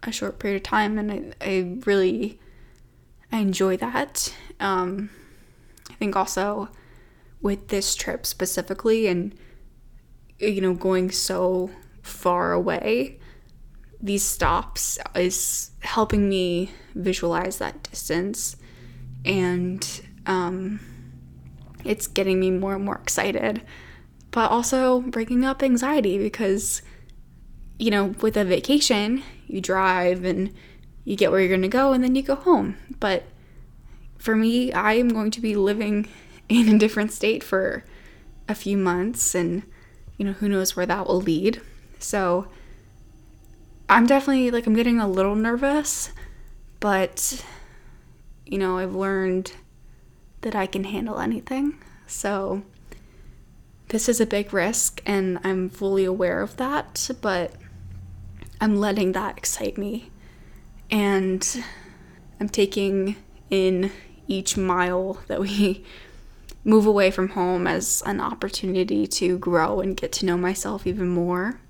a 0.04 0.12
short 0.12 0.38
period 0.38 0.58
of 0.58 0.62
time, 0.62 0.98
and 0.98 1.12
I, 1.12 1.32
I 1.40 1.78
really 1.84 2.38
I 3.32 3.38
enjoy 3.38 3.76
that. 3.78 4.32
Um, 4.60 5.10
I 5.90 5.94
think 5.94 6.14
also 6.14 6.68
with 7.40 7.68
this 7.68 7.94
trip 7.94 8.24
specifically, 8.24 9.06
and 9.08 9.34
you 10.38 10.60
know, 10.60 10.74
going 10.74 11.10
so 11.10 11.70
far 12.02 12.52
away 12.52 13.18
these 14.00 14.22
stops 14.22 14.98
is 15.14 15.70
helping 15.80 16.28
me 16.28 16.70
visualize 16.94 17.58
that 17.58 17.82
distance 17.90 18.56
and 19.24 20.02
um, 20.26 20.80
it's 21.86 22.06
getting 22.06 22.40
me 22.40 22.50
more 22.50 22.74
and 22.74 22.84
more 22.84 22.96
excited. 22.96 23.62
But 24.30 24.50
also 24.50 25.00
breaking 25.00 25.44
up 25.44 25.62
anxiety 25.62 26.18
because 26.18 26.82
you 27.78 27.90
know 27.90 28.14
with 28.20 28.36
a 28.36 28.44
vacation 28.44 29.22
you 29.46 29.60
drive 29.60 30.24
and 30.24 30.52
you 31.04 31.16
get 31.16 31.30
where 31.30 31.40
you're 31.40 31.48
going 31.48 31.62
to 31.62 31.68
go 31.68 31.92
and 31.92 32.02
then 32.02 32.14
you 32.14 32.22
go 32.22 32.34
home. 32.34 32.76
But 33.00 33.24
for 34.18 34.34
me 34.34 34.72
i 34.72 34.94
am 34.94 35.08
going 35.08 35.30
to 35.30 35.40
be 35.40 35.54
living 35.54 36.08
in 36.48 36.74
a 36.74 36.78
different 36.78 37.12
state 37.12 37.44
for 37.44 37.84
a 38.48 38.54
few 38.54 38.76
months 38.76 39.34
and 39.34 39.62
you 40.16 40.24
know 40.24 40.32
who 40.32 40.48
knows 40.48 40.76
where 40.76 40.86
that 40.86 41.06
will 41.06 41.20
lead. 41.20 41.60
So 41.98 42.48
I'm 43.88 44.06
definitely 44.06 44.50
like 44.50 44.66
I'm 44.66 44.74
getting 44.74 45.00
a 45.00 45.08
little 45.08 45.34
nervous, 45.34 46.10
but 46.80 47.44
you 48.46 48.58
know, 48.58 48.78
I've 48.78 48.94
learned 48.94 49.52
that 50.46 50.54
I 50.54 50.66
can 50.66 50.84
handle 50.84 51.18
anything. 51.18 51.76
So 52.06 52.62
this 53.88 54.08
is 54.08 54.20
a 54.20 54.26
big 54.26 54.52
risk 54.52 55.02
and 55.04 55.40
I'm 55.42 55.68
fully 55.68 56.04
aware 56.04 56.40
of 56.40 56.56
that, 56.58 57.10
but 57.20 57.52
I'm 58.60 58.76
letting 58.76 59.10
that 59.10 59.36
excite 59.36 59.76
me. 59.76 60.08
And 60.88 61.64
I'm 62.38 62.48
taking 62.48 63.16
in 63.50 63.90
each 64.28 64.56
mile 64.56 65.18
that 65.26 65.40
we 65.40 65.84
move 66.64 66.86
away 66.86 67.10
from 67.10 67.30
home 67.30 67.66
as 67.66 68.04
an 68.06 68.20
opportunity 68.20 69.08
to 69.08 69.38
grow 69.38 69.80
and 69.80 69.96
get 69.96 70.12
to 70.12 70.26
know 70.26 70.36
myself 70.36 70.86
even 70.86 71.08
more. 71.08 71.60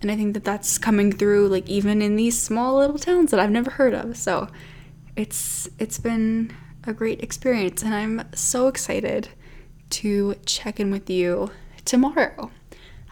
And 0.00 0.10
I 0.10 0.16
think 0.16 0.34
that 0.34 0.42
that's 0.42 0.76
coming 0.76 1.12
through 1.12 1.46
like 1.46 1.68
even 1.68 2.02
in 2.02 2.16
these 2.16 2.36
small 2.36 2.78
little 2.78 2.98
towns 2.98 3.30
that 3.30 3.38
I've 3.38 3.52
never 3.52 3.70
heard 3.70 3.94
of. 3.94 4.16
So 4.16 4.48
it's 5.14 5.68
it's 5.78 5.98
been 5.98 6.52
a 6.84 6.92
great 6.92 7.22
experience 7.22 7.82
and 7.82 7.94
I'm 7.94 8.22
so 8.34 8.68
excited 8.68 9.28
to 9.90 10.34
check 10.46 10.80
in 10.80 10.90
with 10.90 11.08
you 11.08 11.50
tomorrow. 11.84 12.50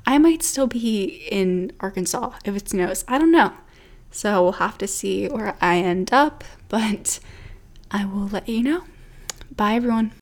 I 0.07 0.19
might 0.19 0.43
still 0.43 0.67
be 0.67 1.27
in 1.31 1.73
Arkansas 1.81 2.33
if 2.45 2.57
it 2.57 2.69
snows. 2.69 3.05
I 3.07 3.19
don't 3.19 3.33
know. 3.33 3.53
So 4.11 4.43
we'll 4.43 4.53
have 4.53 4.79
to 4.79 4.87
see 4.87 5.29
where 5.29 5.57
I 5.61 5.79
end 5.79 6.13
up, 6.13 6.43
but 6.69 7.21
I 7.91 8.05
will 8.05 8.27
let 8.27 8.49
you 8.49 8.63
know. 8.63 8.85
Bye, 9.55 9.75
everyone. 9.75 10.13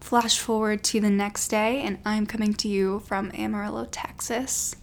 Flash 0.00 0.38
forward 0.38 0.82
to 0.84 1.00
the 1.00 1.10
next 1.10 1.48
day, 1.48 1.82
and 1.82 1.98
I'm 2.04 2.26
coming 2.26 2.54
to 2.54 2.68
you 2.68 3.00
from 3.00 3.30
Amarillo, 3.34 3.86
Texas 3.90 4.76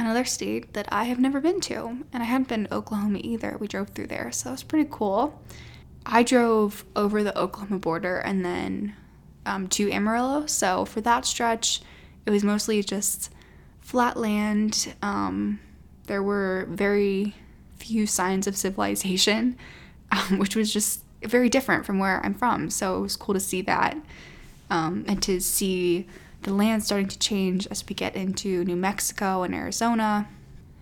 another 0.00 0.24
state 0.24 0.72
that 0.72 0.88
I 0.90 1.04
have 1.04 1.20
never 1.20 1.40
been 1.40 1.60
to. 1.60 2.04
And 2.12 2.22
I 2.22 2.24
hadn't 2.24 2.48
been 2.48 2.64
to 2.64 2.74
Oklahoma 2.74 3.20
either. 3.22 3.56
We 3.60 3.68
drove 3.68 3.90
through 3.90 4.08
there, 4.08 4.32
so 4.32 4.48
it 4.50 4.52
was 4.52 4.62
pretty 4.62 4.88
cool. 4.90 5.40
I 6.06 6.22
drove 6.22 6.84
over 6.96 7.22
the 7.22 7.36
Oklahoma 7.38 7.78
border 7.78 8.18
and 8.18 8.44
then 8.44 8.96
um, 9.46 9.68
to 9.68 9.90
Amarillo. 9.90 10.46
So 10.46 10.84
for 10.84 11.00
that 11.02 11.24
stretch, 11.24 11.80
it 12.26 12.30
was 12.30 12.44
mostly 12.44 12.82
just 12.82 13.32
flat 13.80 14.16
land. 14.16 14.94
Um, 15.02 15.60
there 16.06 16.22
were 16.22 16.66
very 16.70 17.34
few 17.76 18.06
signs 18.06 18.46
of 18.46 18.56
civilization, 18.56 19.56
um, 20.12 20.38
which 20.38 20.56
was 20.56 20.72
just 20.72 21.02
very 21.22 21.48
different 21.48 21.84
from 21.84 21.98
where 21.98 22.24
I'm 22.24 22.34
from. 22.34 22.70
So 22.70 22.98
it 22.98 23.00
was 23.00 23.16
cool 23.16 23.34
to 23.34 23.40
see 23.40 23.62
that 23.62 23.96
um, 24.70 25.04
and 25.06 25.22
to 25.22 25.40
see 25.40 26.06
the 26.42 26.54
land 26.54 26.82
starting 26.82 27.08
to 27.08 27.18
change 27.18 27.66
as 27.66 27.86
we 27.86 27.94
get 27.94 28.16
into 28.16 28.64
New 28.64 28.76
Mexico 28.76 29.42
and 29.42 29.54
Arizona. 29.54 30.28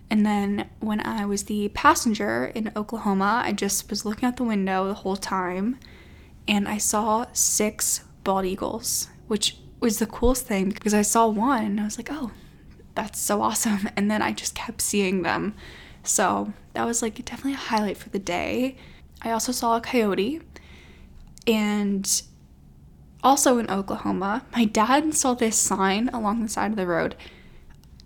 And 0.09 0.25
then 0.25 0.69
when 0.79 1.05
I 1.05 1.25
was 1.25 1.43
the 1.43 1.69
passenger 1.69 2.51
in 2.55 2.71
Oklahoma, 2.75 3.41
I 3.45 3.51
just 3.51 3.89
was 3.89 4.05
looking 4.05 4.25
out 4.27 4.37
the 4.37 4.43
window 4.43 4.87
the 4.87 4.95
whole 4.95 5.17
time 5.17 5.77
and 6.47 6.67
I 6.67 6.79
saw 6.79 7.27
six 7.31 8.03
bald 8.23 8.45
eagles, 8.45 9.09
which 9.27 9.57
was 9.79 9.99
the 9.99 10.07
coolest 10.07 10.47
thing 10.47 10.69
because 10.69 10.93
I 10.93 11.03
saw 11.03 11.27
one 11.27 11.63
and 11.63 11.79
I 11.79 11.85
was 11.85 11.97
like, 11.97 12.09
oh, 12.11 12.31
that's 12.95 13.19
so 13.19 13.41
awesome. 13.41 13.89
And 13.95 14.09
then 14.09 14.21
I 14.21 14.33
just 14.33 14.55
kept 14.55 14.81
seeing 14.81 15.21
them. 15.21 15.53
So 16.03 16.53
that 16.73 16.85
was 16.85 17.01
like 17.01 17.23
definitely 17.23 17.53
a 17.53 17.57
highlight 17.57 17.97
for 17.97 18.09
the 18.09 18.19
day. 18.19 18.77
I 19.21 19.31
also 19.31 19.51
saw 19.51 19.77
a 19.77 19.81
coyote 19.81 20.41
and 21.45 22.23
also 23.23 23.57
in 23.57 23.69
Oklahoma, 23.69 24.45
my 24.55 24.65
dad 24.65 25.13
saw 25.13 25.33
this 25.33 25.57
sign 25.57 26.09
along 26.09 26.41
the 26.41 26.49
side 26.49 26.71
of 26.71 26.77
the 26.77 26.87
road. 26.87 27.15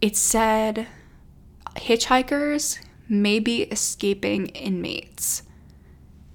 It 0.02 0.18
said, 0.18 0.88
Hitchhikers 1.76 2.80
may 3.08 3.40
be 3.40 3.64
escaping 3.64 4.48
inmates. 4.48 5.44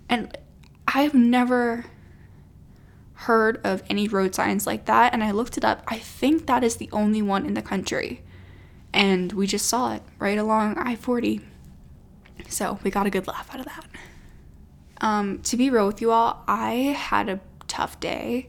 And 0.08 0.36
I've 0.86 1.14
never 1.14 1.84
heard 3.12 3.60
of 3.64 3.82
any 3.90 4.08
road 4.08 4.34
signs 4.34 4.66
like 4.66 4.86
that. 4.86 5.12
And 5.12 5.22
I 5.22 5.30
looked 5.30 5.56
it 5.56 5.64
up. 5.64 5.82
I 5.86 5.98
think 5.98 6.46
that 6.46 6.64
is 6.64 6.76
the 6.76 6.88
only 6.92 7.22
one 7.22 7.46
in 7.46 7.54
the 7.54 7.62
country. 7.62 8.22
And 8.92 9.32
we 9.32 9.46
just 9.46 9.66
saw 9.66 9.94
it 9.94 10.02
right 10.18 10.38
along 10.38 10.78
I 10.78 10.96
40. 10.96 11.40
So 12.48 12.78
we 12.82 12.90
got 12.90 13.06
a 13.06 13.10
good 13.10 13.26
laugh 13.26 13.52
out 13.52 13.60
of 13.60 13.66
that. 13.66 13.86
Um, 15.00 15.40
to 15.42 15.56
be 15.56 15.70
real 15.70 15.86
with 15.86 16.00
you 16.00 16.10
all, 16.10 16.42
I 16.48 16.72
had 16.96 17.28
a 17.28 17.40
tough 17.66 18.00
day 18.00 18.48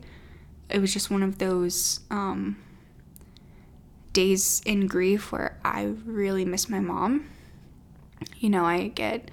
it 0.70 0.80
was 0.80 0.94
just 0.94 1.10
one 1.10 1.24
of 1.24 1.40
those 1.40 2.02
um, 2.12 2.58
days 4.14 4.62
in 4.66 4.88
grief 4.88 5.32
where 5.32 5.58
I 5.64 5.94
really 6.06 6.46
miss 6.46 6.70
my 6.70 6.80
mom. 6.80 7.30
You 8.38 8.50
know, 8.50 8.66
I 8.66 8.88
get 8.88 9.30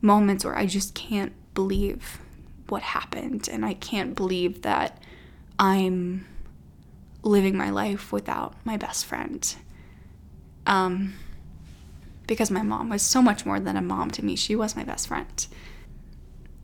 moments 0.00 0.44
where 0.44 0.56
I 0.56 0.66
just 0.66 0.94
can't 0.94 1.32
believe 1.54 2.18
what 2.68 2.82
happened, 2.82 3.48
and 3.50 3.64
I 3.64 3.74
can't 3.74 4.14
believe 4.14 4.62
that 4.62 5.02
I'm 5.58 6.26
living 7.22 7.56
my 7.56 7.70
life 7.70 8.12
without 8.12 8.54
my 8.64 8.76
best 8.76 9.06
friend. 9.06 9.54
Um, 10.66 11.14
because 12.26 12.50
my 12.50 12.62
mom 12.62 12.88
was 12.88 13.02
so 13.02 13.20
much 13.20 13.44
more 13.44 13.60
than 13.60 13.76
a 13.76 13.82
mom 13.82 14.10
to 14.12 14.24
me, 14.24 14.36
she 14.36 14.56
was 14.56 14.76
my 14.76 14.84
best 14.84 15.08
friend. 15.08 15.46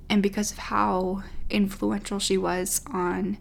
And 0.08 0.22
because 0.22 0.52
of 0.52 0.58
how 0.58 1.22
influential 1.50 2.18
she 2.18 2.38
was 2.38 2.80
on 2.86 3.38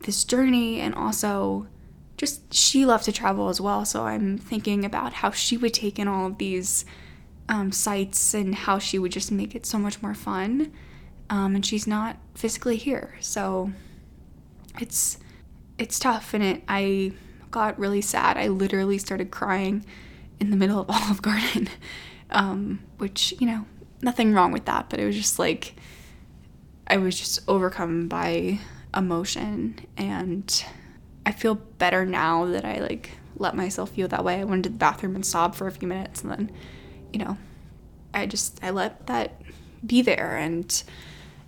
this 0.00 0.24
journey 0.24 0.80
and 0.80 0.94
also 0.94 1.66
just 2.20 2.52
she 2.52 2.84
loved 2.84 3.06
to 3.06 3.12
travel 3.12 3.48
as 3.48 3.62
well. 3.62 3.86
So 3.86 4.04
I'm 4.04 4.36
thinking 4.36 4.84
about 4.84 5.14
how 5.14 5.30
she 5.30 5.56
would 5.56 5.72
take 5.72 5.98
in 5.98 6.06
all 6.06 6.26
of 6.26 6.36
these 6.36 6.84
um, 7.48 7.72
sights 7.72 8.34
and 8.34 8.54
how 8.54 8.78
she 8.78 8.98
would 8.98 9.10
just 9.10 9.32
make 9.32 9.54
it 9.54 9.64
so 9.64 9.78
much 9.78 10.02
more 10.02 10.12
fun. 10.12 10.70
Um, 11.30 11.54
and 11.54 11.64
she's 11.64 11.86
not 11.86 12.18
physically 12.34 12.76
here, 12.76 13.14
so 13.20 13.72
it's 14.78 15.16
it's 15.78 15.98
tough. 15.98 16.34
And 16.34 16.44
it 16.44 16.62
I 16.68 17.12
got 17.50 17.78
really 17.78 18.02
sad. 18.02 18.36
I 18.36 18.48
literally 18.48 18.98
started 18.98 19.30
crying 19.30 19.86
in 20.38 20.50
the 20.50 20.58
middle 20.58 20.78
of 20.78 20.90
Olive 20.90 21.22
Garden, 21.22 21.70
um, 22.28 22.80
which 22.98 23.32
you 23.40 23.46
know 23.46 23.64
nothing 24.02 24.34
wrong 24.34 24.52
with 24.52 24.66
that, 24.66 24.90
but 24.90 25.00
it 25.00 25.06
was 25.06 25.16
just 25.16 25.38
like 25.38 25.74
I 26.86 26.98
was 26.98 27.18
just 27.18 27.40
overcome 27.48 28.08
by 28.08 28.58
emotion 28.94 29.86
and 29.96 30.62
I 31.26 31.32
feel 31.32 31.54
better 31.54 32.04
now 32.04 32.46
that 32.46 32.64
I 32.64 32.80
like 32.80 33.12
let 33.36 33.56
myself 33.56 33.90
feel 33.90 34.08
that 34.08 34.24
way. 34.24 34.40
I 34.40 34.44
went 34.44 34.64
to 34.64 34.68
the 34.68 34.76
bathroom 34.76 35.14
and 35.14 35.24
sobbed 35.24 35.54
for 35.54 35.66
a 35.66 35.72
few 35.72 35.88
minutes 35.88 36.22
and 36.22 36.30
then, 36.30 36.52
you 37.12 37.18
know, 37.24 37.38
I 38.12 38.26
just 38.26 38.62
I 38.62 38.70
let 38.70 39.06
that 39.06 39.40
be 39.84 40.02
there 40.02 40.36
and 40.36 40.82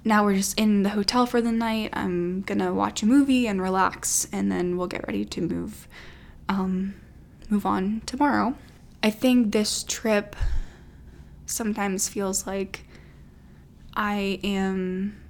now 0.05 0.25
we're 0.25 0.37
just 0.37 0.59
in 0.59 0.83
the 0.83 0.91
hotel 0.91 1.27
for 1.27 1.41
the 1.41 1.53
night. 1.53 1.91
I'm 1.93 2.43
gonna 2.43 2.75
watch 2.75 3.03
a 3.03 3.07
movie 3.07 3.47
and 3.47 3.63
relax, 3.63 4.27
and 4.33 4.51
then 4.51 4.77
we'll 4.77 4.89
get 4.89 5.07
ready 5.07 5.25
to 5.25 5.41
move, 5.41 5.87
um, 6.49 6.95
move 7.49 7.65
on 7.65 8.03
tomorrow. 8.05 8.57
I 9.03 9.11
think 9.11 9.53
this 9.53 9.85
trip 9.85 10.35
sometimes 11.47 12.09
feels 12.09 12.47
like 12.47 12.85
I 13.95 14.41
am, 14.43 15.21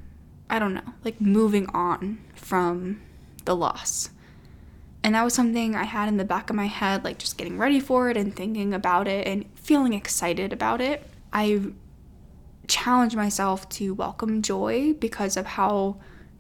I 0.49 0.59
don't 0.59 0.75
know, 0.75 0.95
like 1.05 1.21
moving 1.21 1.67
on 1.75 2.19
from 2.35 3.03
the 3.45 3.55
loss. 3.55 4.11
And 5.05 5.15
that 5.15 5.25
was 5.25 5.35
something 5.35 5.75
I 5.75 5.85
had 5.85 6.09
in 6.09 6.17
the 6.17 6.25
back 6.25 6.49
of 6.49 6.57
my 6.57 6.67
head, 6.67 7.05
like 7.05 7.19
just 7.19 7.37
getting 7.37 7.59
ready 7.59 7.81
for 7.81 8.09
it 8.09 8.17
and 8.17 8.35
thinking 8.35 8.73
about 8.73 9.09
it 9.09 9.27
and 9.27 9.45
feeling 9.57 9.95
excited 9.95 10.53
about 10.53 10.81
it. 10.81 11.07
I 11.33 11.61
challenge 12.69 13.17
myself 13.17 13.69
to 13.71 13.95
welcome 13.95 14.43
joy 14.43 14.93
because 14.95 15.37
of 15.37 15.47
how 15.47 15.97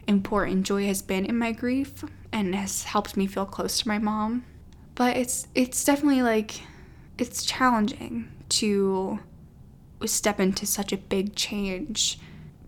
important 0.07 0.65
joy 0.65 0.87
has 0.87 1.03
been 1.03 1.25
in 1.25 1.37
my 1.39 1.53
grief 1.53 2.05
and 2.33 2.55
has 2.55 2.85
helped 2.85 3.17
me 3.17 3.27
feel 3.27 3.47
close 3.47 3.79
to 3.81 3.89
my 3.89 3.99
mom. 3.99 4.45
But 4.95 5.17
it's 5.17 5.49
it's 5.55 5.85
definitely 5.85 6.23
like 6.23 6.61
it's 7.19 7.45
challenging 7.45 8.31
to 8.51 9.21
step 10.05 10.39
into 10.39 10.67
such 10.67 10.93
a 10.93 10.97
big 10.97 11.35
change 11.35 12.19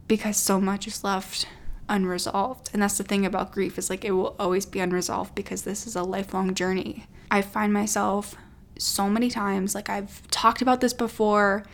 because 0.08 0.36
so 0.36 0.60
much 0.60 0.86
is 0.86 1.04
left 1.04 1.46
unresolved. 1.88 2.70
And 2.72 2.82
that's 2.82 2.98
the 2.98 3.04
thing 3.04 3.26
about 3.26 3.52
grief 3.52 3.78
is 3.78 3.90
like 3.90 4.04
it 4.04 4.12
will 4.12 4.34
always 4.38 4.66
be 4.66 4.80
unresolved 4.80 5.34
because 5.34 5.62
this 5.62 5.86
is 5.86 5.96
a 5.96 6.02
lifelong 6.02 6.54
journey. 6.54 7.06
I 7.30 7.42
find 7.42 7.72
myself 7.72 8.36
so 8.78 9.08
many 9.08 9.30
times 9.30 9.74
like 9.74 9.88
I've 9.88 10.26
talked 10.28 10.62
about 10.62 10.80
this 10.80 10.92
before. 10.92 11.64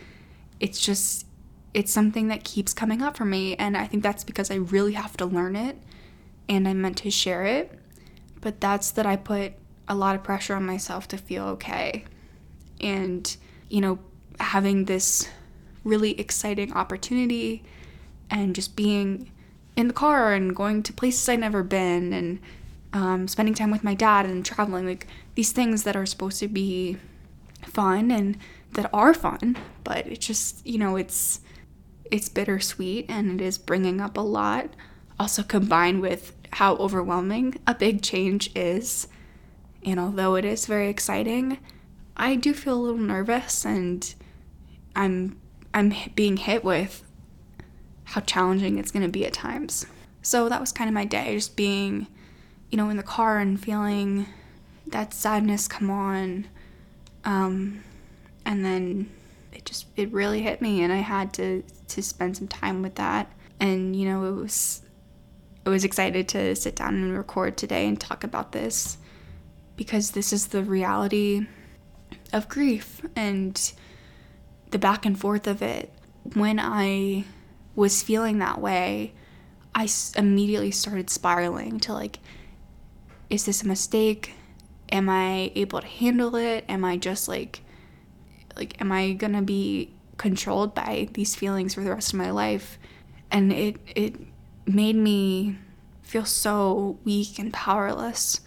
It's 0.59 0.81
just 0.81 1.26
it's 1.73 1.93
something 1.93 2.29
that 2.29 2.43
keeps 2.43 2.75
coming 2.75 3.00
up 3.00 3.17
for 3.17 3.25
me 3.25 3.55
and 3.57 3.76
I 3.76 3.87
think 3.87 4.02
that's 4.02 4.25
because 4.25 4.50
I 4.50 4.57
really 4.57 4.95
have 4.95 5.17
to 5.19 5.26
learn 5.26 5.55
it 5.55 5.79
and 6.49 6.67
I 6.67 6.75
meant 6.75 6.99
to 6.99 7.11
share 7.11 7.45
it. 7.45 7.79
But 8.40 8.61
that's 8.61 8.90
that 8.93 9.07
I 9.07 9.17
put 9.17 9.52
a 9.87 9.95
lot 9.95 10.17
of 10.17 10.23
pressure 10.23 10.55
on 10.55 10.67
myself 10.67 11.09
to 11.09 11.19
feel 11.19 11.45
okay. 11.45 12.05
And 12.81 13.37
you 13.69 13.81
know, 13.81 13.99
having 14.40 14.87
this 14.87 15.29
really 15.85 16.19
exciting 16.19 16.73
opportunity 16.73 17.62
and 18.31 18.55
just 18.55 18.76
being 18.76 19.31
in 19.81 19.89
the 19.89 19.95
car 19.95 20.33
and 20.33 20.55
going 20.55 20.83
to 20.85 20.93
places 20.93 21.29
I'd 21.29 21.41
never 21.41 21.63
been 21.63 22.13
and 22.13 22.39
um, 22.93 23.29
spending 23.29 23.55
time 23.55 23.71
with 23.71 23.85
my 23.85 23.95
dad 23.95 24.27
and 24.27 24.45
traveling 24.45 24.87
like 24.87 25.07
these 25.35 25.53
things 25.53 25.85
that 25.85 25.97
are 25.97 26.07
supposed 26.07 26.41
to 26.41 26.49
be 26.49 26.99
fun 27.65 28.11
and 28.11 28.37
that 28.73 28.91
are 28.93 29.15
fun 29.15 29.57
but 29.85 30.07
it's 30.07 30.27
just 30.27 30.67
you 30.67 30.79
know 30.79 30.97
it's 30.97 31.41
it's 32.11 32.29
bittersweet 32.29 33.07
and 33.09 33.41
it 33.41 33.45
is 33.45 33.57
bringing 33.57 34.01
up 34.01 34.17
a 34.17 34.21
lot. 34.21 34.71
Also 35.19 35.43
combined 35.43 36.01
with 36.01 36.33
how 36.55 36.75
overwhelming 36.77 37.55
a 37.67 37.75
big 37.75 38.03
change 38.03 38.51
is 38.57 39.07
and 39.85 40.01
although 40.01 40.35
it 40.35 40.45
is 40.45 40.67
very 40.67 40.89
exciting 40.89 41.59
i 42.17 42.35
do 42.35 42.53
feel 42.53 42.75
a 42.75 42.83
little 42.83 42.99
nervous 42.99 43.65
and 43.65 44.15
i'm 44.97 45.39
i'm 45.73 45.95
being 46.15 46.37
hit 46.37 46.65
with 46.65 47.05
how 48.11 48.21
challenging 48.23 48.79
it's 48.79 48.90
going 48.90 49.05
to 49.05 49.09
be 49.09 49.25
at 49.25 49.33
times. 49.33 49.87
So 50.23 50.49
that 50.49 50.61
was 50.61 50.73
kind 50.73 50.88
of 50.88 50.95
my 50.95 51.05
day, 51.05 51.35
just 51.37 51.57
being, 51.57 52.09
you 52.71 52.76
know, 52.76 52.90
in 52.90 52.97
the 52.97 53.02
car 53.05 53.38
and 53.38 53.59
feeling 53.62 54.26
that 54.88 55.14
sadness 55.14 55.69
come 55.69 55.90
on. 55.90 56.49
Um, 57.25 57.85
and 58.45 58.64
then 58.64 59.11
it 59.52 59.64
just 59.64 59.87
it 59.97 60.12
really 60.12 60.43
hit 60.43 60.61
me 60.61 60.83
and 60.83 60.93
I 60.93 60.97
had 60.97 61.33
to 61.35 61.62
to 61.88 62.02
spend 62.02 62.37
some 62.37 62.49
time 62.49 62.83
with 62.83 62.97
that. 62.97 63.31
And 63.61 63.95
you 63.95 64.09
know, 64.09 64.25
it 64.25 64.35
was 64.35 64.83
I 65.64 65.71
was 65.71 65.85
excited 65.85 66.29
to 66.31 66.57
sit 66.57 66.75
down 66.76 66.95
and 66.95 67.17
record 67.17 67.57
today 67.57 67.87
and 67.87 68.00
talk 68.00 68.25
about 68.25 68.52
this 68.52 68.99
because 69.76 70.11
this 70.11 70.32
is 70.32 70.49
the 70.49 70.65
reality 70.65 71.47
of 72.32 72.49
grief 72.49 73.02
and 73.15 73.73
the 74.71 74.78
back 74.78 75.06
and 75.06 75.19
forth 75.19 75.47
of 75.47 75.63
it. 75.63 75.93
When 76.35 76.58
I 76.58 77.25
was 77.75 78.02
feeling 78.02 78.39
that 78.39 78.61
way, 78.61 79.13
I 79.75 79.89
immediately 80.17 80.71
started 80.71 81.11
spiraling 81.11 81.80
to 81.80 81.93
like, 81.93 82.19
is 83.28 83.45
this 83.47 83.63
a 83.63 83.67
mistake? 83.67 84.35
Am 84.91 85.09
I 85.09 85.52
able 85.54 85.80
to 85.80 85.87
handle 85.87 86.35
it? 86.35 86.65
Am 86.69 86.85
I 86.85 86.97
just 86.97 87.28
like, 87.28 87.61
like, 88.56 88.80
am 88.80 88.91
I 88.91 89.13
gonna 89.13 89.43
be 89.43 89.93
controlled 90.17 90.75
by 90.75 91.09
these 91.13 91.37
feelings 91.37 91.75
for 91.75 91.83
the 91.83 91.91
rest 91.91 92.13
of 92.13 92.19
my 92.19 92.30
life? 92.30 92.78
And 93.30 93.52
it 93.52 93.76
it 93.87 94.17
made 94.67 94.97
me 94.97 95.59
feel 96.02 96.25
so 96.25 96.99
weak 97.04 97.39
and 97.39 97.52
powerless. 97.52 98.41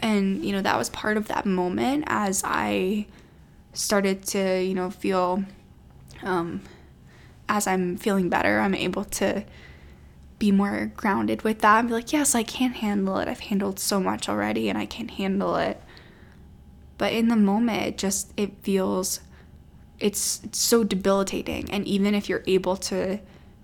And 0.00 0.44
you 0.44 0.52
know 0.52 0.60
that 0.62 0.76
was 0.76 0.90
part 0.90 1.16
of 1.16 1.28
that 1.28 1.46
moment 1.46 2.04
as 2.08 2.42
I 2.44 3.06
started 3.72 4.24
to 4.24 4.62
you 4.62 4.74
know 4.74 4.90
feel 4.90 5.44
um, 6.22 6.62
as 7.48 7.66
I'm 7.66 7.96
feeling 7.96 8.28
better, 8.28 8.60
I'm 8.60 8.74
able 8.74 9.04
to 9.04 9.44
be 10.38 10.52
more 10.52 10.92
grounded 10.96 11.42
with 11.42 11.60
that 11.60 11.78
and 11.78 11.88
be 11.88 11.94
like, 11.94 12.12
yes, 12.12 12.34
I 12.34 12.42
can 12.42 12.72
handle 12.72 13.18
it. 13.18 13.28
I've 13.28 13.40
handled 13.40 13.78
so 13.78 14.00
much 14.00 14.28
already 14.28 14.68
and 14.68 14.76
I 14.76 14.86
can 14.86 15.08
handle 15.08 15.56
it. 15.56 15.80
But 16.98 17.12
in 17.12 17.28
the 17.28 17.36
moment, 17.36 17.82
it 17.82 17.98
just 17.98 18.32
it 18.36 18.52
feels 18.62 19.20
it's, 19.98 20.42
it's 20.44 20.58
so 20.58 20.84
debilitating. 20.84 21.70
And 21.70 21.86
even 21.86 22.14
if 22.14 22.28
you're 22.28 22.44
able 22.46 22.76
to 22.76 23.18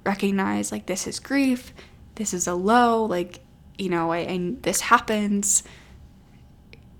recognize 0.05 0.73
like 0.73 0.87
this 0.87 1.07
is 1.07 1.21
grief, 1.21 1.73
this 2.15 2.33
is 2.33 2.47
a 2.47 2.55
low, 2.55 3.05
like 3.05 3.41
you 3.79 3.89
know, 3.89 4.13
and 4.13 4.63
this 4.63 4.83
happens, 4.83 5.63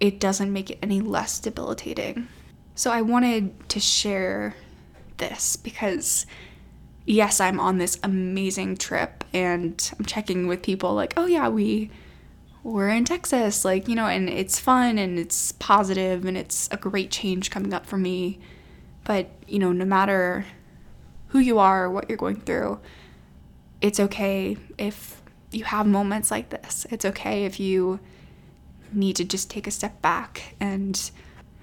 it 0.01 0.19
doesn't 0.19 0.53
make 0.53 0.71
it 0.71 0.79
any 0.83 1.01
less 1.01 1.39
debilitating. 1.39 2.29
So 2.75 2.91
I 2.91 3.03
wanted 3.03 3.69
to 3.69 3.81
share 3.81 4.55
this 5.19 5.57
because 5.57 6.27
yes, 7.05 7.41
I'm 7.41 7.59
on 7.59 7.79
this 7.79 7.99
amazing 8.03 8.77
trip 8.77 9.25
and 9.33 9.91
I'm 9.99 10.05
checking 10.05 10.47
with 10.47 10.63
people 10.63 10.95
like, 10.95 11.15
oh 11.17 11.27
yeah, 11.27 11.49
we 11.49 11.91
we're 12.65 12.91
in 12.91 13.05
Texas, 13.05 13.65
like, 13.65 13.89
you 13.89 13.97
know, 13.97 14.07
and 14.07 14.29
it's 14.29 14.59
fun 14.61 14.97
and 14.97 15.19
it's 15.19 15.51
positive 15.53 16.25
and 16.25 16.37
it's 16.37 16.69
a 16.71 16.77
great 16.77 17.11
change 17.11 17.51
coming 17.51 17.75
up 17.75 17.87
for 17.87 17.97
me. 17.97 18.39
But, 19.05 19.31
you 19.49 19.59
know, 19.59 19.73
no 19.73 19.85
matter 19.85 20.47
who 21.29 21.41
you 21.41 21.59
are 21.59 21.85
or 21.85 21.91
what 21.91 22.09
you're 22.09 22.17
going 22.17 22.41
through, 22.41 22.79
it's 23.81 23.99
okay 23.99 24.57
if 24.79 25.21
you 25.51 25.65
have 25.65 25.89
moments 25.89 26.31
like 26.31 26.51
this. 26.51 26.87
It's 26.91 27.05
okay 27.05 27.45
if 27.45 27.59
you 27.59 27.99
need 28.93 29.17
to 29.17 29.25
just 29.25 29.51
take 29.51 29.67
a 29.67 29.73
step 29.73 30.01
back. 30.01 30.55
And 30.61 31.11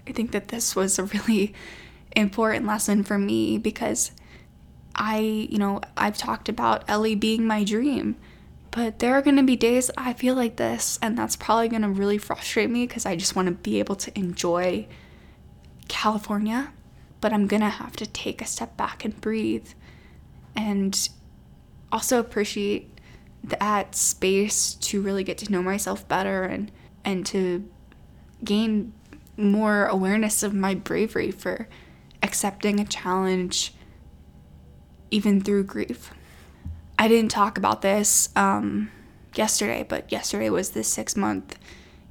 I 0.06 0.12
think 0.12 0.32
that 0.32 0.50
this 0.50 0.76
was 0.76 1.00
a 1.00 1.04
really 1.06 1.54
important 2.16 2.66
lesson 2.66 3.04
for 3.04 3.18
me 3.18 3.58
because 3.58 4.12
I, 4.96 5.20
you 5.20 5.58
know, 5.58 5.82
I've 5.96 6.18
talked 6.18 6.50
about 6.50 6.88
LA 6.90 7.16
being 7.16 7.46
my 7.46 7.64
dream, 7.64 8.16
but 8.72 9.00
there 9.00 9.14
are 9.14 9.22
going 9.22 9.38
to 9.38 9.44
be 9.44 9.56
days 9.56 9.90
I 9.98 10.14
feel 10.14 10.36
like 10.36 10.58
this, 10.58 11.00
and 11.02 11.18
that's 11.18 11.36
probably 11.36 11.70
going 11.70 11.82
to 11.82 11.90
really 11.90 12.18
frustrate 12.18 12.70
me 12.70 12.86
because 12.86 13.06
I 13.06 13.16
just 13.16 13.36
want 13.36 13.48
to 13.48 13.54
be 13.54 13.80
able 13.80 13.96
to 13.96 14.18
enjoy 14.18 14.88
California, 15.88 16.72
but 17.22 17.34
I'm 17.34 17.48
going 17.48 17.62
to 17.62 17.70
have 17.70 17.96
to 17.98 18.06
take 18.06 18.42
a 18.42 18.46
step 18.46 18.78
back 18.78 19.04
and 19.04 19.20
breathe 19.20 19.68
and 20.56 21.10
also 21.92 22.20
appreciate 22.20 23.00
that 23.44 23.96
space 23.96 24.74
to 24.76 25.02
really 25.02 25.24
get 25.24 25.38
to 25.40 25.52
know 25.52 25.62
myself 25.62 26.08
better 26.08 26.44
and 26.44 26.72
and 27.06 27.26
to 27.26 27.68
gain 28.44 28.94
more 29.38 29.86
awareness 29.86 30.44
of 30.44 30.54
my 30.54 30.76
bravery 30.76 31.32
for 31.32 31.68
accepting 32.22 32.80
a 32.80 32.86
challenge 32.86 33.74
even 35.12 35.42
through 35.42 35.64
grief. 35.64 36.14
I 36.98 37.08
didn't 37.08 37.32
talk 37.32 37.58
about 37.58 37.82
this 37.82 38.30
um, 38.36 38.92
yesterday, 39.36 39.86
but 39.88 40.12
yesterday 40.12 40.50
was 40.50 40.72
the 40.72 40.84
six 40.84 41.16
month 41.16 41.58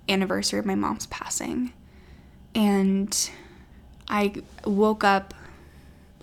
anniversary 0.08 0.58
of 0.58 0.66
my 0.66 0.74
mom's 0.74 1.06
passing. 1.06 1.72
And 2.54 3.30
I 4.08 4.34
woke 4.64 5.04
up 5.04 5.34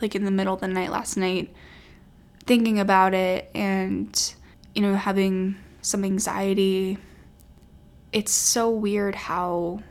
like 0.01 0.15
in 0.15 0.25
the 0.25 0.31
middle 0.31 0.53
of 0.53 0.61
the 0.61 0.67
night 0.67 0.91
last 0.91 1.15
night 1.15 1.53
thinking 2.45 2.79
about 2.79 3.13
it 3.13 3.49
and, 3.55 4.35
you 4.73 4.81
know, 4.81 4.95
having 4.95 5.55
some 5.81 6.03
anxiety. 6.03 6.97
It's 8.11 8.31
so 8.31 8.69
weird 8.69 9.15
how, 9.15 9.81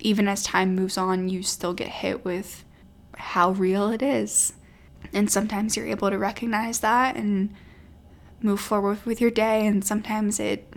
even 0.00 0.28
as 0.28 0.42
time 0.42 0.74
moves 0.74 0.98
on, 0.98 1.28
you 1.28 1.42
still 1.42 1.74
get 1.74 1.88
hit 1.88 2.24
with 2.24 2.64
how 3.16 3.52
real 3.52 3.90
it 3.90 4.02
is. 4.02 4.52
And 5.12 5.30
sometimes 5.30 5.76
you're 5.76 5.86
able 5.86 6.10
to 6.10 6.18
recognize 6.18 6.80
that 6.80 7.16
and 7.16 7.54
move 8.42 8.60
forward 8.60 9.04
with 9.04 9.20
your 9.20 9.30
day, 9.30 9.66
and 9.66 9.84
sometimes 9.84 10.38
it 10.38 10.72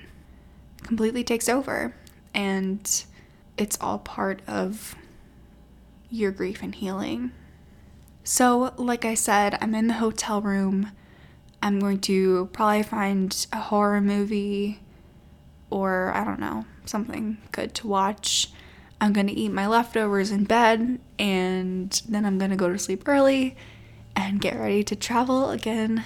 completely 0.83 1.23
takes 1.23 1.49
over. 1.49 1.95
And 2.33 3.03
it's 3.57 3.77
all 3.81 3.99
part 3.99 4.41
of 4.47 4.95
your 6.09 6.31
grief 6.31 6.63
and 6.63 6.73
healing. 6.73 7.31
So, 8.23 8.73
like 8.77 9.05
I 9.05 9.15
said, 9.15 9.57
I'm 9.61 9.75
in 9.75 9.87
the 9.87 9.95
hotel 9.95 10.41
room. 10.41 10.91
I'm 11.61 11.79
going 11.79 11.99
to 12.01 12.49
probably 12.53 12.83
find 12.83 13.47
a 13.51 13.59
horror 13.59 14.01
movie 14.01 14.79
or 15.69 16.11
I 16.15 16.23
don't 16.23 16.39
know, 16.39 16.65
something 16.85 17.37
good 17.51 17.73
to 17.75 17.87
watch. 17.87 18.51
I'm 19.01 19.13
going 19.13 19.27
to 19.27 19.33
eat 19.33 19.51
my 19.51 19.67
leftovers 19.67 20.31
in 20.31 20.43
bed 20.45 20.99
and 21.17 22.01
then 22.07 22.25
I'm 22.25 22.37
going 22.37 22.51
to 22.51 22.57
go 22.57 22.71
to 22.71 22.79
sleep 22.79 23.07
early 23.07 23.55
and 24.15 24.41
get 24.41 24.57
ready 24.57 24.83
to 24.83 24.95
travel 24.95 25.49
again 25.51 26.03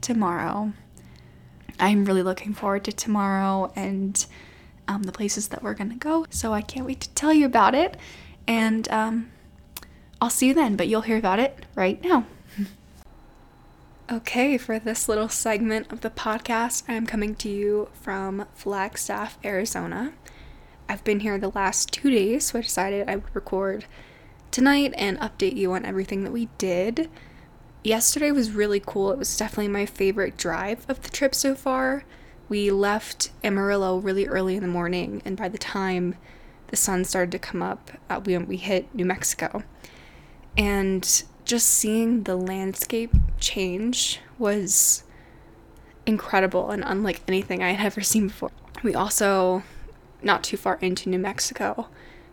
tomorrow. 0.00 0.72
I'm 1.78 2.04
really 2.04 2.22
looking 2.22 2.54
forward 2.54 2.84
to 2.84 2.92
tomorrow 2.92 3.72
and 3.74 4.24
um, 4.86 5.04
the 5.04 5.12
places 5.12 5.48
that 5.48 5.62
we're 5.62 5.74
going 5.74 5.90
to 5.90 5.96
go. 5.96 6.26
So 6.30 6.52
I 6.52 6.62
can't 6.62 6.86
wait 6.86 7.00
to 7.00 7.10
tell 7.10 7.32
you 7.32 7.46
about 7.46 7.74
it. 7.74 7.96
And 8.46 8.90
um, 8.90 9.30
I'll 10.20 10.30
see 10.30 10.48
you 10.48 10.54
then, 10.54 10.76
but 10.76 10.88
you'll 10.88 11.02
hear 11.02 11.16
about 11.16 11.38
it 11.38 11.66
right 11.74 12.02
now. 12.02 12.26
okay, 14.12 14.58
for 14.58 14.78
this 14.78 15.08
little 15.08 15.28
segment 15.28 15.90
of 15.92 16.02
the 16.02 16.10
podcast, 16.10 16.84
I'm 16.88 17.06
coming 17.06 17.34
to 17.36 17.48
you 17.48 17.88
from 17.94 18.46
Flagstaff, 18.54 19.38
Arizona. 19.44 20.12
I've 20.88 21.04
been 21.04 21.20
here 21.20 21.38
the 21.38 21.50
last 21.50 21.92
two 21.92 22.10
days, 22.10 22.46
so 22.46 22.58
I 22.58 22.62
decided 22.62 23.08
I 23.08 23.16
would 23.16 23.34
record 23.34 23.86
tonight 24.50 24.92
and 24.96 25.18
update 25.18 25.56
you 25.56 25.72
on 25.72 25.84
everything 25.84 26.24
that 26.24 26.32
we 26.32 26.48
did. 26.58 27.08
Yesterday 27.84 28.32
was 28.32 28.50
really 28.50 28.80
cool. 28.80 29.12
It 29.12 29.18
was 29.18 29.36
definitely 29.36 29.68
my 29.68 29.84
favorite 29.84 30.38
drive 30.38 30.86
of 30.88 31.02
the 31.02 31.10
trip 31.10 31.34
so 31.34 31.54
far. 31.54 32.04
We 32.48 32.70
left 32.70 33.30
Amarillo 33.44 33.98
really 33.98 34.26
early 34.26 34.56
in 34.56 34.62
the 34.62 34.68
morning, 34.68 35.20
and 35.26 35.36
by 35.36 35.50
the 35.50 35.58
time 35.58 36.14
the 36.68 36.76
sun 36.76 37.04
started 37.04 37.30
to 37.32 37.38
come 37.38 37.62
up, 37.62 37.90
uh, 38.08 38.22
we, 38.24 38.38
we 38.38 38.56
hit 38.56 38.92
New 38.94 39.04
Mexico. 39.04 39.64
And 40.56 41.24
just 41.44 41.68
seeing 41.68 42.22
the 42.22 42.36
landscape 42.36 43.12
change 43.38 44.20
was 44.38 45.04
incredible 46.06 46.70
and 46.70 46.82
unlike 46.86 47.20
anything 47.28 47.62
I 47.62 47.72
had 47.72 47.86
ever 47.86 48.00
seen 48.00 48.28
before. 48.28 48.52
We 48.82 48.94
also 48.94 49.62
not 50.22 50.42
too 50.42 50.56
far 50.56 50.76
into 50.80 51.10
New 51.10 51.18
Mexico, 51.18 51.88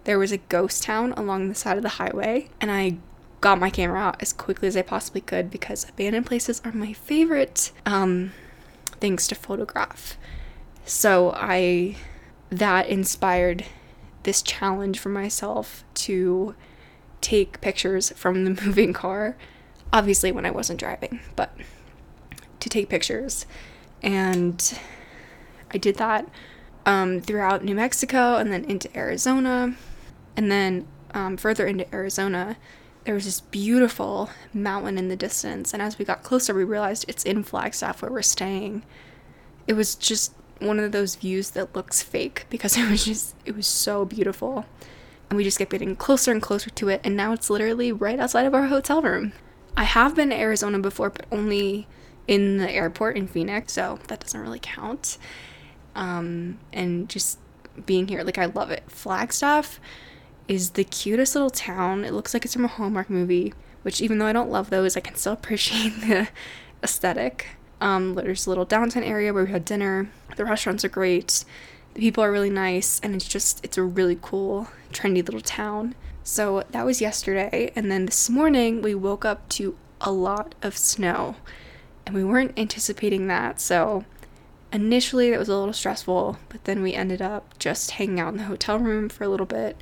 there 0.06 0.18
was 0.18 0.32
a 0.32 0.38
ghost 0.38 0.84
town 0.84 1.12
along 1.14 1.50
the 1.50 1.56
side 1.56 1.78
of 1.78 1.84
the 1.84 1.90
highway, 1.90 2.50
and 2.60 2.72
I 2.72 2.98
got 3.42 3.60
my 3.60 3.70
camera 3.70 4.00
out 4.00 4.22
as 4.22 4.32
quickly 4.32 4.68
as 4.68 4.78
I 4.78 4.84
possibly 4.84 5.22
could 5.22 5.50
because 5.50 5.88
abandoned 5.90 6.28
places 6.28 6.62
are 6.64 6.72
my 6.72 6.94
favorite 6.94 7.72
um, 7.86 8.32
things 9.00 9.28
to 9.28 9.36
photograph. 9.36 10.16
So 10.86 11.34
I 11.36 11.96
that 12.50 12.88
inspired 12.88 13.66
this 14.24 14.42
challenge 14.42 15.00
for 15.00 15.10
myself 15.10 15.84
to 15.96 16.56
take 17.20 17.62
pictures 17.62 18.12
from 18.12 18.46
the 18.46 18.62
moving 18.66 18.94
car. 18.94 19.36
Obviously, 19.92 20.32
when 20.32 20.46
I 20.46 20.52
wasn't 20.52 20.80
driving, 20.80 21.20
but 21.36 21.56
to 22.60 22.70
take 22.70 22.90
pictures. 22.90 23.46
And 24.02 24.80
I 25.72 25.78
did 25.78 25.98
that 25.98 26.30
um, 26.86 27.20
throughout 27.20 27.64
New 27.64 27.76
Mexico 27.76 28.38
and 28.38 28.52
then 28.52 28.64
into 28.66 28.96
Arizona. 28.96 29.76
And 30.38 30.52
then 30.52 30.88
um, 31.14 31.38
further 31.38 31.66
into 31.68 31.94
Arizona, 31.94 32.56
there 33.04 33.16
was 33.16 33.26
this 33.26 33.42
beautiful 33.42 34.30
mountain 34.54 34.98
in 34.98 35.08
the 35.08 35.16
distance. 35.16 35.74
And 35.74 35.82
as 35.82 35.98
we 35.98 36.06
got 36.06 36.24
closer, 36.24 36.54
we 36.54 36.64
realized 36.64 37.06
it's 37.08 37.24
in 37.24 37.44
Flagstaff 37.44 38.02
where 38.02 38.12
we're 38.12 38.22
staying. 38.22 38.84
It 39.68 39.74
was 39.74 39.96
just 39.96 40.34
one 40.60 40.80
of 40.80 40.92
those 40.92 41.16
views 41.16 41.52
that 41.52 41.76
looks 41.76 42.04
fake 42.04 42.46
because 42.50 42.78
it 42.78 42.90
was 42.90 43.06
just, 43.06 43.36
it 43.46 43.56
was 43.56 43.68
so 43.68 44.06
beautiful. 44.06 44.66
And 45.30 45.38
we 45.38 45.44
just 45.44 45.58
kept 45.58 45.72
getting 45.72 45.96
closer 45.96 46.32
and 46.32 46.42
closer 46.42 46.70
to 46.70 46.90
it. 46.90 47.02
And 47.04 47.16
now 47.16 47.34
it's 47.34 47.50
literally 47.50 47.92
right 47.92 48.20
outside 48.20 48.46
of 48.46 48.54
our 48.54 48.68
hotel 48.68 49.02
room. 49.02 49.34
I 49.76 49.86
have 49.86 50.16
been 50.16 50.30
to 50.30 50.36
Arizona 50.36 50.80
before, 50.80 51.10
but 51.10 51.26
only 51.32 51.88
in 52.28 52.58
the 52.58 52.70
airport 52.70 53.18
in 53.18 53.28
Phoenix, 53.28 53.74
so 53.74 54.00
that 54.08 54.20
doesn't 54.20 54.40
really 54.40 54.60
count 54.62 55.18
um, 55.96 56.60
and 56.72 57.10
just 57.10 57.40
being 57.86 58.08
here. 58.08 58.24
Like, 58.24 58.38
I 58.38 58.46
love 58.46 58.70
it. 58.72 58.84
Flagstaff 58.88 59.80
is 60.52 60.72
the 60.72 60.84
cutest 60.84 61.34
little 61.34 61.50
town. 61.50 62.04
It 62.04 62.12
looks 62.12 62.34
like 62.34 62.44
it's 62.44 62.54
from 62.54 62.66
a 62.66 62.68
Hallmark 62.68 63.10
movie, 63.10 63.54
which, 63.84 64.02
even 64.02 64.18
though 64.18 64.26
I 64.26 64.34
don't 64.34 64.52
love 64.52 64.70
those, 64.70 64.98
I 64.98 65.00
can 65.00 65.16
still 65.16 65.32
appreciate 65.40 66.02
the 66.02 66.28
aesthetic. 66.84 67.48
Um, 67.80 68.16
there's 68.16 68.46
a 68.46 68.50
little 68.50 68.66
downtown 68.66 69.04
area 69.04 69.34
where 69.34 69.46
we 69.46 69.52
had 69.52 69.64
dinner. 69.64 70.10
The 70.36 70.44
restaurants 70.44 70.84
are 70.84 70.90
great. 70.90 71.46
The 71.94 72.02
people 72.02 72.22
are 72.22 72.32
really 72.32 72.50
nice, 72.50 73.00
and 73.00 73.16
it's 73.16 73.28
just, 73.28 73.64
it's 73.64 73.78
a 73.78 73.84
really 73.84 74.18
cool, 74.22 74.68
trendy 74.92 75.26
little 75.26 75.42
town. 75.42 75.96
So 76.24 76.64
that 76.72 76.86
was 76.86 77.00
yesterday, 77.00 77.72
and 77.74 77.90
then 77.90 78.06
this 78.06 78.30
morning 78.30 78.82
we 78.82 78.94
woke 78.94 79.24
up 79.24 79.48
to 79.50 79.78
a 80.02 80.12
lot 80.12 80.54
of 80.62 80.78
snow, 80.78 81.38
and 82.06 82.14
we 82.14 82.26
weren't 82.26 82.60
anticipating 82.60 83.28
that. 83.28 83.62
So 83.62 84.04
initially 84.74 85.32
that 85.32 85.40
was 85.40 85.50
a 85.50 85.58
little 85.58 85.74
stressful, 85.74 86.38
but 86.50 86.66
then 86.66 86.82
we 86.82 86.94
ended 86.94 87.22
up 87.22 87.58
just 87.58 87.92
hanging 87.92 88.20
out 88.20 88.34
in 88.34 88.38
the 88.38 88.44
hotel 88.44 88.80
room 88.80 89.08
for 89.08 89.24
a 89.24 89.30
little 89.30 89.46
bit. 89.46 89.78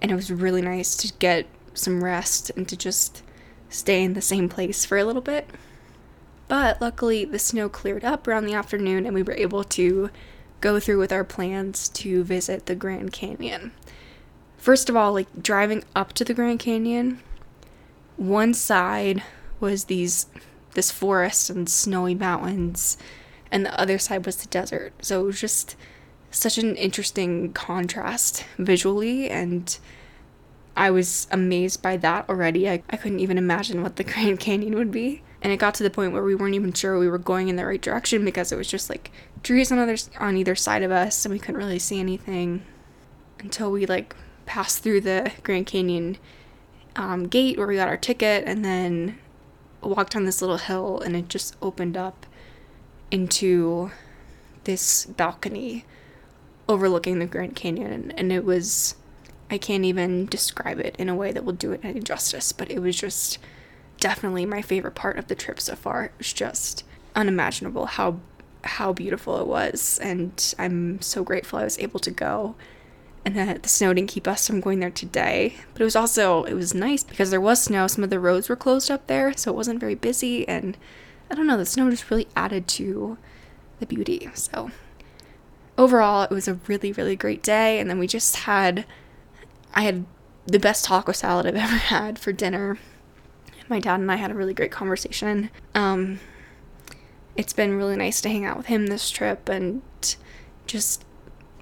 And 0.00 0.10
it 0.10 0.14
was 0.14 0.30
really 0.30 0.62
nice 0.62 0.96
to 0.96 1.12
get 1.18 1.46
some 1.74 2.02
rest 2.02 2.50
and 2.56 2.68
to 2.68 2.76
just 2.76 3.22
stay 3.68 4.02
in 4.02 4.14
the 4.14 4.22
same 4.22 4.48
place 4.48 4.84
for 4.84 4.98
a 4.98 5.04
little 5.04 5.22
bit. 5.22 5.48
But 6.48 6.80
luckily, 6.80 7.24
the 7.24 7.38
snow 7.38 7.68
cleared 7.68 8.04
up 8.04 8.26
around 8.26 8.46
the 8.46 8.54
afternoon 8.54 9.06
and 9.06 9.14
we 9.14 9.22
were 9.22 9.34
able 9.34 9.62
to 9.64 10.10
go 10.60 10.80
through 10.80 10.98
with 10.98 11.12
our 11.12 11.24
plans 11.24 11.88
to 11.90 12.24
visit 12.24 12.66
the 12.66 12.74
Grand 12.74 13.12
Canyon. 13.12 13.72
First 14.56 14.90
of 14.90 14.96
all, 14.96 15.12
like 15.12 15.42
driving 15.42 15.84
up 15.94 16.12
to 16.14 16.24
the 16.24 16.34
Grand 16.34 16.58
Canyon, 16.58 17.20
one 18.16 18.52
side 18.52 19.22
was 19.60 19.84
these 19.84 20.26
this 20.74 20.90
forest 20.90 21.50
and 21.50 21.68
snowy 21.68 22.14
mountains 22.14 22.96
and 23.50 23.64
the 23.64 23.80
other 23.80 23.98
side 23.98 24.24
was 24.26 24.36
the 24.36 24.48
desert. 24.48 24.92
So 25.02 25.22
it 25.22 25.24
was 25.24 25.40
just 25.40 25.76
such 26.30 26.58
an 26.58 26.76
interesting 26.76 27.52
contrast 27.52 28.44
visually 28.58 29.28
and 29.28 29.78
I 30.76 30.90
was 30.90 31.26
amazed 31.30 31.82
by 31.82 31.96
that 31.98 32.28
already. 32.28 32.68
I, 32.68 32.82
I 32.88 32.96
couldn't 32.96 33.20
even 33.20 33.36
imagine 33.38 33.82
what 33.82 33.96
the 33.96 34.04
Grand 34.12 34.40
Canyon 34.40 34.74
would 34.76 34.90
be. 34.90 35.22
And 35.42 35.52
it 35.52 35.58
got 35.58 35.74
to 35.74 35.82
the 35.82 35.90
point 35.90 36.12
where 36.12 36.22
we 36.22 36.34
weren't 36.34 36.54
even 36.54 36.72
sure 36.72 36.98
we 36.98 37.08
were 37.08 37.18
going 37.18 37.48
in 37.48 37.56
the 37.56 37.66
right 37.66 37.80
direction 37.80 38.24
because 38.24 38.52
it 38.52 38.56
was 38.56 38.68
just 38.68 38.90
like 38.90 39.10
trees 39.42 39.72
on 39.72 39.78
other 39.78 39.96
on 40.18 40.36
either 40.36 40.54
side 40.54 40.82
of 40.82 40.90
us 40.90 41.24
and 41.24 41.32
we 41.32 41.38
couldn't 41.38 41.56
really 41.56 41.78
see 41.78 41.98
anything 41.98 42.62
until 43.38 43.70
we 43.70 43.86
like 43.86 44.14
passed 44.44 44.82
through 44.82 45.00
the 45.00 45.32
Grand 45.42 45.66
Canyon 45.66 46.18
um, 46.96 47.26
gate 47.26 47.56
where 47.56 47.66
we 47.66 47.76
got 47.76 47.88
our 47.88 47.96
ticket 47.96 48.44
and 48.46 48.62
then 48.64 49.18
walked 49.80 50.14
on 50.14 50.24
this 50.26 50.42
little 50.42 50.58
hill 50.58 51.00
and 51.00 51.16
it 51.16 51.28
just 51.28 51.56
opened 51.62 51.96
up 51.96 52.26
into 53.10 53.90
this 54.64 55.06
balcony 55.06 55.86
overlooking 56.70 57.18
the 57.18 57.26
Grand 57.26 57.56
Canyon, 57.56 58.12
and 58.16 58.32
it 58.32 58.44
was 58.44 58.94
I 59.50 59.58
can't 59.58 59.84
even 59.84 60.26
describe 60.26 60.78
it 60.78 60.94
in 60.96 61.08
a 61.08 61.14
way 61.14 61.32
that 61.32 61.44
will 61.44 61.52
do 61.52 61.72
it 61.72 61.80
any 61.82 61.98
justice, 62.00 62.52
but 62.52 62.70
it 62.70 62.78
was 62.78 62.96
just 62.96 63.38
definitely 63.98 64.46
my 64.46 64.62
favorite 64.62 64.94
part 64.94 65.18
of 65.18 65.26
the 65.26 65.34
trip 65.34 65.60
so 65.60 65.74
far. 65.74 66.04
It 66.04 66.12
was 66.18 66.32
just 66.32 66.84
unimaginable 67.16 67.86
how 67.86 68.20
how 68.62 68.92
beautiful 68.92 69.40
it 69.40 69.46
was, 69.48 69.98
and 70.00 70.54
I'm 70.58 71.02
so 71.02 71.24
grateful 71.24 71.58
I 71.58 71.64
was 71.64 71.78
able 71.78 72.00
to 72.00 72.10
go. 72.10 72.54
And 73.22 73.36
that 73.36 73.62
the 73.62 73.68
snow 73.68 73.92
didn't 73.92 74.08
keep 74.08 74.26
us 74.26 74.46
from 74.46 74.60
going 74.60 74.80
there 74.80 74.90
today. 74.90 75.56
But 75.74 75.82
it 75.82 75.84
was 75.84 75.96
also 75.96 76.44
it 76.44 76.54
was 76.54 76.72
nice 76.72 77.02
because 77.02 77.30
there 77.30 77.40
was 77.40 77.62
snow. 77.62 77.86
Some 77.86 78.04
of 78.04 78.10
the 78.10 78.20
roads 78.20 78.48
were 78.48 78.56
closed 78.56 78.90
up 78.90 79.08
there, 79.08 79.36
so 79.36 79.50
it 79.50 79.56
wasn't 79.56 79.80
very 79.80 79.96
busy 79.96 80.48
and 80.48 80.76
I 81.30 81.34
don't 81.34 81.46
know, 81.46 81.56
the 81.56 81.66
snow 81.66 81.90
just 81.90 82.10
really 82.10 82.28
added 82.34 82.66
to 82.68 83.18
the 83.78 83.86
beauty. 83.86 84.28
So 84.34 84.70
overall, 85.80 86.24
it 86.24 86.30
was 86.30 86.46
a 86.46 86.54
really, 86.66 86.92
really 86.92 87.16
great 87.16 87.42
day. 87.42 87.80
And 87.80 87.88
then 87.88 87.98
we 87.98 88.06
just 88.06 88.36
had, 88.36 88.84
I 89.72 89.82
had 89.82 90.04
the 90.46 90.58
best 90.58 90.84
taco 90.84 91.12
salad 91.12 91.46
I've 91.46 91.56
ever 91.56 91.76
had 91.76 92.18
for 92.18 92.32
dinner. 92.32 92.78
My 93.68 93.80
dad 93.80 93.98
and 93.98 94.12
I 94.12 94.16
had 94.16 94.30
a 94.30 94.34
really 94.34 94.52
great 94.52 94.70
conversation. 94.70 95.48
Um, 95.74 96.20
it's 97.34 97.54
been 97.54 97.78
really 97.78 97.96
nice 97.96 98.20
to 98.20 98.28
hang 98.28 98.44
out 98.44 98.58
with 98.58 98.66
him 98.66 98.88
this 98.88 99.10
trip 99.10 99.48
and 99.48 99.80
just, 100.66 101.06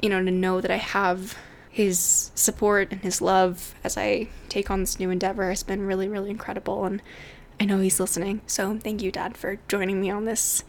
you 0.03 0.09
know, 0.09 0.23
to 0.25 0.31
know 0.33 0.61
that 0.61 0.71
I 0.71 0.79
have 0.79 1.39
his 1.71 2.33
support 2.35 2.91
and 2.91 3.03
his 3.03 3.23
love 3.23 3.77
as 3.85 3.97
I 3.97 4.29
take 4.49 4.69
on 4.69 4.81
this 4.81 4.99
new 4.99 5.11
endeavor 5.11 5.49
has 5.49 5.63
been 5.63 5.87
really, 5.87 6.09
really 6.09 6.31
incredible. 6.31 6.85
And 6.85 7.01
I 7.61 7.67
know 7.67 7.79
he's 7.79 8.01
listening. 8.01 8.41
So 8.49 8.79
thank 8.79 9.01
you, 9.01 9.13
Dad, 9.13 9.37
for 9.37 9.61
joining 9.69 10.01
me 10.01 10.11
on 10.11 10.25
this 10.25 10.65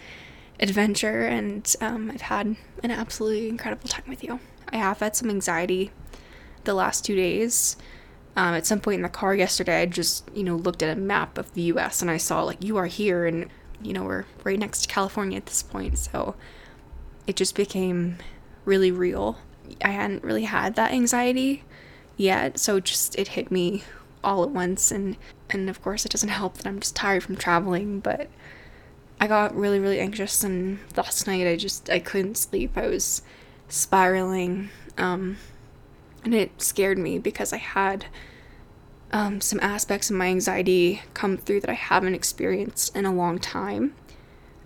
adventure. 0.59 1.25
And 1.25 1.73
um, 1.81 2.11
I've 2.11 2.21
had 2.21 2.55
an 2.83 2.91
absolutely 2.91 3.49
incredible 3.49 3.87
time 3.87 4.05
with 4.07 4.23
you. 4.23 4.39
I 4.71 4.77
have 4.77 4.99
had 4.99 5.15
some 5.15 5.29
anxiety 5.29 5.91
the 6.63 6.73
last 6.73 7.05
two 7.05 7.15
days. 7.15 7.77
Um, 8.35 8.53
at 8.53 8.65
some 8.65 8.79
point 8.79 8.97
in 8.97 9.01
the 9.01 9.09
car 9.09 9.35
yesterday, 9.35 9.81
I 9.81 9.85
just, 9.85 10.29
you 10.33 10.43
know, 10.43 10.55
looked 10.55 10.83
at 10.83 10.95
a 10.95 10.99
map 10.99 11.37
of 11.37 11.53
the 11.53 11.63
US 11.63 12.01
and 12.01 12.11
I 12.11 12.17
saw, 12.17 12.43
like, 12.43 12.63
you 12.63 12.77
are 12.77 12.85
here. 12.85 13.25
And, 13.25 13.49
you 13.81 13.93
know, 13.93 14.03
we're 14.03 14.25
right 14.43 14.59
next 14.59 14.83
to 14.83 14.87
California 14.87 15.37
at 15.37 15.45
this 15.45 15.63
point. 15.63 15.97
So 15.97 16.35
it 17.27 17.35
just 17.35 17.55
became 17.55 18.17
really 18.65 18.91
real. 18.91 19.37
I 19.83 19.89
hadn't 19.89 20.23
really 20.23 20.45
had 20.45 20.75
that 20.75 20.91
anxiety 20.91 21.63
yet. 22.17 22.59
So 22.59 22.79
just, 22.79 23.17
it 23.17 23.29
hit 23.29 23.51
me 23.51 23.83
all 24.23 24.43
at 24.43 24.49
once 24.49 24.91
and 24.91 25.15
and 25.49 25.69
of 25.69 25.81
course 25.81 26.05
it 26.05 26.11
doesn't 26.11 26.29
help 26.29 26.57
that 26.57 26.67
I'm 26.67 26.79
just 26.79 26.95
tired 26.95 27.23
from 27.23 27.35
traveling, 27.35 27.99
but 27.99 28.29
I 29.19 29.27
got 29.27 29.55
really 29.55 29.79
really 29.79 29.99
anxious 29.99 30.43
and 30.43 30.79
last 30.95 31.27
night 31.27 31.47
I 31.47 31.55
just 31.55 31.89
I 31.89 31.99
couldn't 31.99 32.37
sleep. 32.37 32.77
I 32.77 32.87
was 32.87 33.21
spiraling 33.67 34.69
um 34.97 35.37
and 36.23 36.33
it 36.33 36.61
scared 36.61 36.97
me 36.97 37.17
because 37.17 37.53
I 37.53 37.57
had 37.57 38.05
um, 39.11 39.41
some 39.41 39.59
aspects 39.61 40.09
of 40.09 40.15
my 40.15 40.27
anxiety 40.27 41.01
come 41.13 41.37
through 41.37 41.61
that 41.61 41.69
I 41.69 41.73
haven't 41.73 42.13
experienced 42.13 42.95
in 42.95 43.05
a 43.05 43.13
long 43.13 43.39
time. 43.39 43.95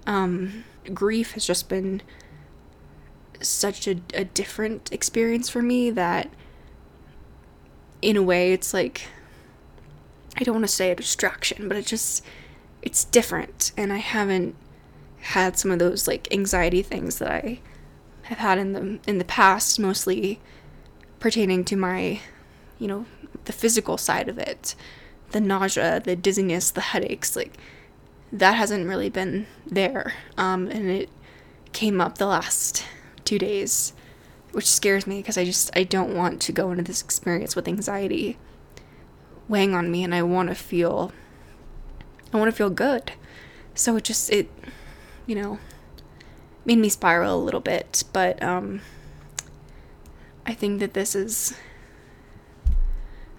Um, 0.06 0.66
grief 0.94 1.32
has 1.34 1.46
just 1.46 1.70
been 1.70 2.02
such 3.40 3.88
a, 3.88 4.02
a 4.14 4.26
different 4.26 4.92
experience 4.92 5.50
for 5.50 5.62
me 5.62 5.90
that, 5.92 6.30
in 8.02 8.18
a 8.18 8.24
way, 8.24 8.52
it's 8.52 8.74
like 8.74 9.08
I 10.38 10.44
don't 10.44 10.56
want 10.56 10.68
to 10.68 10.74
say 10.74 10.92
a 10.92 10.96
distraction, 10.96 11.68
but 11.68 11.78
it 11.78 11.86
just 11.86 12.24
it's 12.84 13.06
different, 13.06 13.72
and 13.78 13.92
I 13.92 13.98
haven't 13.98 14.56
had 15.22 15.58
some 15.58 15.72
of 15.72 15.80
those 15.80 16.06
like 16.08 16.32
anxiety 16.34 16.82
things 16.82 17.18
that 17.20 17.32
I 17.32 17.60
have 18.24 18.38
had 18.38 18.58
in 18.58 18.74
the 18.74 19.00
in 19.08 19.18
the 19.18 19.26
past, 19.26 19.80
mostly 19.80 20.40
pertaining 21.20 21.64
to 21.64 21.78
my, 21.78 22.20
you 22.78 22.88
know, 22.88 23.06
the 23.46 23.54
physical 23.54 23.98
side 23.98 24.28
of 24.28 24.38
it, 24.38 24.76
the 25.32 25.40
nausea, 25.40 26.02
the 26.02 26.18
dizziness, 26.18 26.72
the 26.72 26.82
headaches, 26.82 27.36
like 27.38 27.54
that 28.34 28.56
hasn't 28.56 28.88
really 28.88 29.10
been 29.10 29.48
there. 29.66 30.14
Um, 30.38 30.68
and 30.68 30.90
it 30.90 31.10
came 31.72 32.02
up 32.02 32.18
the 32.18 32.26
last 32.28 32.86
two 33.24 33.40
days, 33.40 33.94
which 34.52 34.70
scares 34.70 35.08
me 35.08 35.20
because 35.20 35.38
I 35.38 35.46
just 35.46 35.72
I 35.74 35.84
don't 35.84 36.16
want 36.16 36.42
to 36.42 36.52
go 36.52 36.72
into 36.72 36.84
this 36.84 37.02
experience 37.02 37.56
with 37.56 37.68
anxiety 37.70 38.38
weighing 39.48 39.74
on 39.74 39.90
me, 39.90 40.04
and 40.04 40.14
I 40.14 40.24
want 40.24 40.50
to 40.50 40.56
feel 40.56 41.14
I 42.34 42.38
want 42.38 42.50
to 42.50 42.56
feel 42.56 42.70
good. 42.70 43.14
So 43.76 43.96
it 43.96 44.04
just 44.04 44.30
it 44.32 44.50
you 45.26 45.36
know 45.36 45.60
made 46.66 46.78
me 46.78 46.90
spiral 46.90 47.36
a 47.36 47.44
little 47.44 47.60
bit, 47.60 48.04
but 48.12 48.42
um 48.42 48.82
I 50.46 50.54
think 50.54 50.80
that 50.80 50.94
this 50.94 51.16
is 51.16 51.56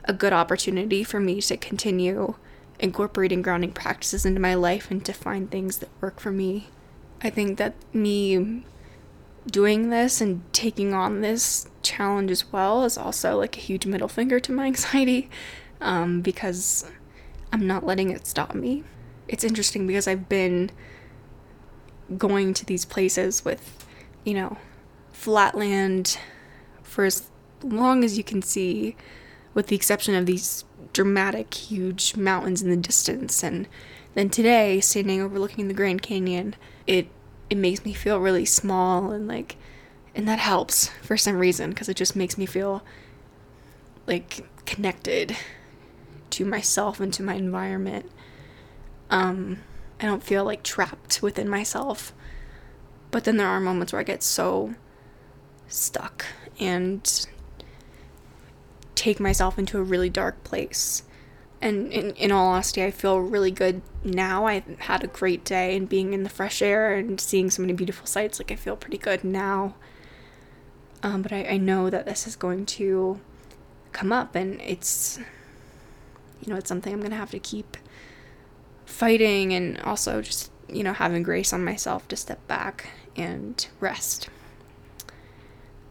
a 0.05 0.13
good 0.13 0.33
opportunity 0.33 1.05
for 1.05 1.21
me 1.21 1.41
to 1.41 1.57
continue 1.57 2.35
incorporating 2.79 3.43
grounding 3.43 3.73
practices 3.73 4.27
into 4.27 4.41
my 4.41 4.55
life 4.55 4.91
and 4.91 5.05
to 5.05 5.13
find 5.13 5.51
things 5.51 5.79
that 5.79 5.89
work 6.01 6.21
for 6.21 6.31
me. 6.31 6.69
I 7.23 7.31
think 7.31 7.59
that 7.59 7.75
me 7.93 8.65
doing 9.47 9.91
this 9.91 10.21
and 10.21 10.43
taking 10.53 10.95
on 10.95 11.21
this 11.21 11.69
challenge 11.83 12.31
as 12.31 12.51
well 12.53 12.85
is 12.85 12.99
also 12.99 13.39
like 13.39 13.57
a 13.57 13.61
huge 13.61 13.87
middle 13.87 14.09
finger 14.09 14.41
to 14.41 14.53
my 14.53 14.67
anxiety 14.73 15.31
um, 15.81 16.21
because 16.21 16.91
I'm 17.55 17.69
not 17.69 17.87
letting 17.87 18.11
it 18.11 18.27
stop 18.27 18.53
me. 18.53 18.83
It's 19.29 19.45
interesting 19.45 19.87
because 19.87 20.09
I've 20.09 20.29
been 20.29 20.73
going 22.19 22.53
to 22.53 22.67
these 22.67 22.85
places 22.85 23.45
with, 23.45 23.87
you 24.25 24.35
know, 24.35 24.59
flatland 25.13 26.19
for 26.83 27.05
as 27.05 27.31
long 27.63 28.03
as 28.03 28.19
you 28.19 28.25
can 28.25 28.43
see, 28.43 28.97
with 29.55 29.69
the 29.69 29.77
exception 29.77 30.17
of 30.17 30.27
these 30.27 30.65
dramatic, 30.93 31.55
huge 31.55 32.17
mountains 32.17 32.61
in 32.61 32.71
the 32.71 32.77
distance. 32.77 33.45
And 33.45 33.69
then 34.15 34.31
today, 34.31 34.81
standing 34.81 35.21
overlooking 35.21 35.69
the 35.69 35.75
Grand 35.75 36.03
Canyon, 36.03 36.57
it 36.89 37.07
it 37.49 37.57
makes 37.57 37.85
me 37.85 37.93
feel 37.93 38.19
really 38.19 38.47
small 38.47 39.13
and 39.13 39.29
like, 39.29 39.55
and 40.13 40.27
that 40.27 40.41
helps 40.41 40.89
for 41.03 41.17
some 41.17 41.39
reason 41.39 41.71
because 41.71 41.89
it 41.89 41.97
just 41.97 42.17
makes 42.17 42.37
me 42.37 42.47
feel 42.47 42.83
like 44.09 44.45
connected 44.67 45.37
to 46.35 46.45
myself 46.45 47.01
and 47.01 47.13
to 47.15 47.23
my 47.23 47.35
environment. 47.35 48.11
Um, 49.11 49.59
I 50.01 50.07
don't 50.07 50.23
feel 50.23 50.45
like 50.45 50.63
trapped 50.63 51.23
within 51.23 51.49
myself. 51.49 52.13
But 53.11 53.25
then 53.25 53.37
there 53.37 53.47
are 53.47 53.61
moments 53.61 53.93
where 53.93 54.01
I 54.01 54.05
get 54.05 54.23
so 54.23 54.75
stuck 55.69 56.27
and 56.59 57.27
take 58.95 59.21
myself 59.21 59.59
into 59.59 59.79
a 59.79 59.83
really 59.83 60.11
dark 60.11 60.43
place. 60.45 61.05
And 61.61 61.93
in, 61.93 62.11
in 62.17 62.33
all 62.33 62.49
honesty, 62.49 62.83
I 62.85 62.91
feel 62.91 63.19
really 63.21 63.51
good 63.51 63.83
now. 64.03 64.47
I 64.47 64.65
had 64.81 65.05
a 65.05 65.07
great 65.07 65.45
day 65.45 65.77
and 65.77 65.89
being 65.89 66.13
in 66.13 66.25
the 66.25 66.29
fresh 66.29 66.61
air 66.61 66.95
and 66.95 67.21
seeing 67.21 67.51
so 67.51 67.63
many 67.63 67.73
beautiful 67.73 68.07
sights. 68.07 68.39
Like, 68.39 68.51
I 68.51 68.57
feel 68.57 68.77
pretty 68.77 68.99
good 68.99 69.25
now. 69.25 69.77
Um, 71.03 71.23
but 71.23 71.33
I, 71.33 71.45
I 71.45 71.57
know 71.57 71.91
that 71.91 72.07
this 72.07 72.27
is 72.27 72.35
going 72.37 72.67
to 72.67 73.21
come 73.93 74.13
up, 74.13 74.35
and 74.35 74.61
it's, 74.61 75.19
you 76.45 76.53
know, 76.53 76.59
it's 76.59 76.69
something 76.69 76.93
I'm 76.93 77.01
going 77.01 77.11
to 77.11 77.17
have 77.17 77.31
to 77.31 77.39
keep 77.39 77.77
fighting 78.85 79.53
and 79.53 79.81
also 79.81 80.23
just, 80.23 80.51
you 80.69 80.83
know, 80.83 80.93
having 80.93 81.23
grace 81.23 81.53
on 81.53 81.65
myself 81.65 82.07
to 82.09 82.17
step 82.17 82.47
back 82.47 82.91
and 83.17 83.67
rest. 83.81 84.29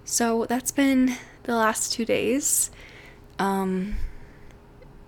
So 0.05 0.45
that's 0.45 0.71
been 0.71 1.15
the 1.43 1.55
last 1.55 1.93
two 1.93 2.05
days. 2.05 2.69
Um, 3.39 3.95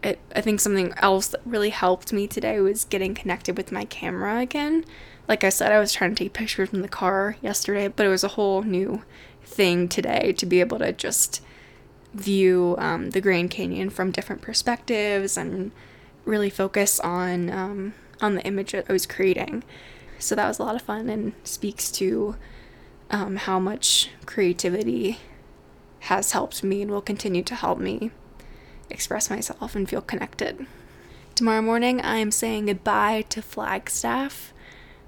it, 0.04 0.20
I 0.36 0.42
think 0.42 0.60
something 0.60 0.94
else 0.98 1.28
that 1.28 1.42
really 1.46 1.70
helped 1.70 2.14
me 2.14 2.28
today 2.28 2.60
was 2.60 2.86
getting 2.86 3.14
connected 3.14 3.58
with 3.58 3.72
my 3.72 3.86
camera 3.86 4.40
again. 4.40 4.86
Like 5.28 5.44
I 5.44 5.50
said, 5.50 5.72
I 5.72 5.80
was 5.80 5.94
trying 5.94 6.16
to 6.16 6.24
take 6.24 6.34
pictures 6.34 6.72
in 6.72 6.82
the 6.82 6.88
car 6.88 7.38
yesterday, 7.42 7.88
but 7.88 8.06
it 8.06 8.10
was 8.10 8.24
a 8.24 8.30
whole 8.30 8.62
new 8.62 9.04
thing 9.44 9.88
today 9.88 10.34
to 10.34 10.46
be 10.46 10.60
able 10.60 10.80
to 10.80 10.92
just 10.92 11.42
view 12.16 12.76
um, 12.80 13.12
the 13.12 13.22
Grand 13.22 13.52
Canyon 13.52 13.90
from 13.90 14.12
different 14.12 14.42
perspectives 14.42 15.38
and 15.38 15.72
really 16.24 16.50
focus 16.50 17.00
on 17.00 17.50
um, 17.50 17.94
on 18.22 18.36
the 18.36 18.42
image 18.44 18.72
that 18.72 18.86
I 18.90 18.94
was 18.94 19.06
creating. 19.06 19.64
So 20.18 20.34
that 20.36 20.48
was 20.48 20.60
a 20.60 20.64
lot 20.64 20.76
of 20.76 20.82
fun 20.82 21.10
and 21.10 21.34
speaks 21.44 21.92
to 21.92 22.36
um, 23.12 23.36
how 23.36 23.60
much 23.60 24.10
creativity 24.26 25.20
has 26.00 26.32
helped 26.32 26.64
me 26.64 26.82
and 26.82 26.90
will 26.90 27.02
continue 27.02 27.44
to 27.44 27.56
help 27.56 27.78
me 27.78 28.12
express 28.90 29.30
myself 29.30 29.76
and 29.76 29.90
feel 29.90 30.02
connected. 30.02 30.66
Tomorrow 31.36 31.62
morning, 31.62 32.00
I 32.00 32.18
am 32.18 32.32
saying 32.32 32.68
goodbye 32.68 33.26
to 33.30 33.42
Flagstaff, 33.42 34.54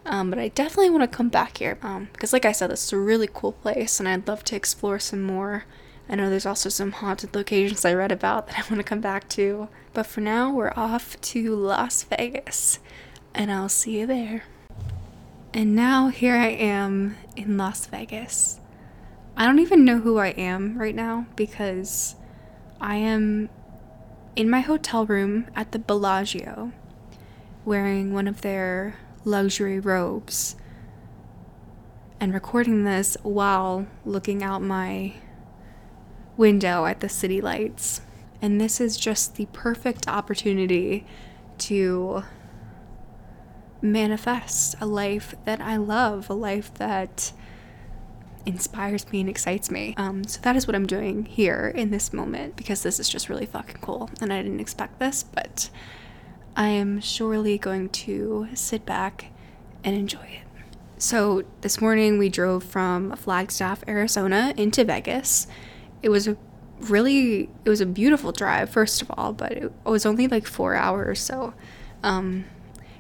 um, 0.06 0.30
but 0.30 0.40
I 0.40 0.50
definitely 0.50 0.90
want 0.90 1.10
to 1.10 1.16
come 1.18 1.30
back 1.30 1.60
here 1.60 1.76
because, 1.76 2.34
um, 2.34 2.36
like 2.36 2.46
I 2.46 2.52
said, 2.52 2.70
this 2.70 2.84
is 2.84 2.94
a 2.94 2.98
really 2.98 3.30
cool 3.32 3.54
place 3.54 4.00
and 4.00 4.10
I'd 4.10 4.28
love 4.28 4.44
to 4.46 4.56
explore 4.56 5.00
some 5.00 5.22
more. 5.22 5.64
I 6.10 6.16
know 6.16 6.30
there's 6.30 6.46
also 6.46 6.70
some 6.70 6.94
haunted 6.94 7.36
locations 7.36 7.84
I 7.84 7.94
read 7.94 8.12
about 8.12 8.48
that 8.48 8.60
I 8.60 8.62
want 8.62 8.78
to 8.78 8.84
come 8.84 9.02
back 9.02 9.28
to, 9.30 9.68
but 9.94 10.06
for 10.06 10.22
now, 10.22 10.52
we're 10.52 10.74
off 10.76 11.20
to 11.22 11.56
Las 11.56 12.04
Vegas, 12.04 12.80
and 13.34 13.52
I'll 13.52 13.70
see 13.70 14.00
you 14.00 14.08
there. 14.08 14.44
And 15.54 15.76
now 15.76 16.08
here 16.08 16.36
I 16.36 16.48
am 16.48 17.18
in 17.36 17.58
Las 17.58 17.88
Vegas. 17.88 18.60
I 19.36 19.46
don't 19.46 19.60
even 19.60 19.84
know 19.84 20.00
who 20.00 20.18
I 20.18 20.30
am 20.30 20.78
right 20.78 20.96
now 20.96 21.28
because 21.36 22.16
I 22.80 22.96
am 22.96 23.50
in 24.36 24.50
my 24.50 24.62
hotel 24.62 25.06
room 25.06 25.48
at 25.56 25.72
the 25.72 25.80
Bellagio 25.80 26.72
wearing 27.66 28.14
one 28.14 28.28
of 28.28 28.42
their 28.42 28.96
luxury 29.26 29.80
robes 29.80 30.56
and 32.20 32.34
recording 32.34 32.84
this 32.84 33.18
while 33.24 33.88
looking 34.06 34.42
out 34.42 34.62
my 34.62 35.14
window 36.38 36.86
at 36.86 37.00
the 37.00 37.10
city 37.10 37.42
lights. 37.42 38.02
And 38.42 38.62
this 38.62 38.80
is 38.80 38.98
just 38.98 39.36
the 39.36 39.48
perfect 39.48 40.08
opportunity 40.08 41.06
to 41.60 42.24
manifest 43.82 44.76
a 44.80 44.86
life 44.86 45.36
that 45.46 45.60
I 45.60 45.78
love, 45.78 46.30
a 46.30 46.34
life 46.34 46.74
that 46.76 47.32
inspires 48.46 49.12
me 49.12 49.20
and 49.20 49.30
excites 49.30 49.70
me. 49.70 49.94
Um, 49.98 50.24
so 50.24 50.40
that 50.42 50.56
is 50.56 50.68
what 50.68 50.76
I'm 50.76 50.86
doing 50.86 51.26
here 51.26 51.72
in 51.76 51.92
this 51.92 52.14
moment 52.14 52.56
because 52.56 52.82
this 52.82 53.00
is 53.00 53.10
just 53.10 53.28
really 53.28 53.46
fucking 53.46 53.80
cool 53.82 54.10
and 54.22 54.32
I 54.32 54.42
didn't 54.42 54.62
expect 54.62 55.00
this, 55.00 55.24
but 55.24 55.70
I 56.56 56.70
am 56.70 57.02
surely 57.02 57.58
going 57.58 57.90
to 57.90 58.48
sit 58.54 58.86
back 58.86 59.32
and 59.84 59.96
enjoy 59.96 60.24
it. 60.24 60.48
So 60.98 61.44
this 61.62 61.80
morning 61.80 62.18
we 62.18 62.30
drove 62.30 62.64
from 62.64 63.16
Flagstaff, 63.16 63.84
Arizona 63.88 64.54
into 64.58 64.84
Vegas. 64.84 65.46
It 66.02 66.10
was 66.10 66.28
a 66.28 66.38
really 66.82 67.50
it 67.66 67.70
was 67.70 67.82
a 67.82 67.86
beautiful 67.86 68.32
drive 68.32 68.70
first 68.70 69.02
of 69.02 69.12
all, 69.18 69.34
but 69.34 69.52
it 69.52 69.72
was 69.84 70.06
only 70.06 70.28
like 70.28 70.46
4 70.46 70.76
hours, 70.76 71.20
so 71.20 71.54
um 72.04 72.46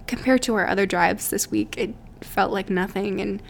compared 0.07 0.41
to 0.43 0.55
our 0.55 0.67
other 0.67 0.85
drives 0.85 1.29
this 1.29 1.51
week, 1.51 1.77
it 1.77 1.93
felt 2.21 2.51
like 2.51 2.69
nothing. 2.69 3.21
And 3.21 3.41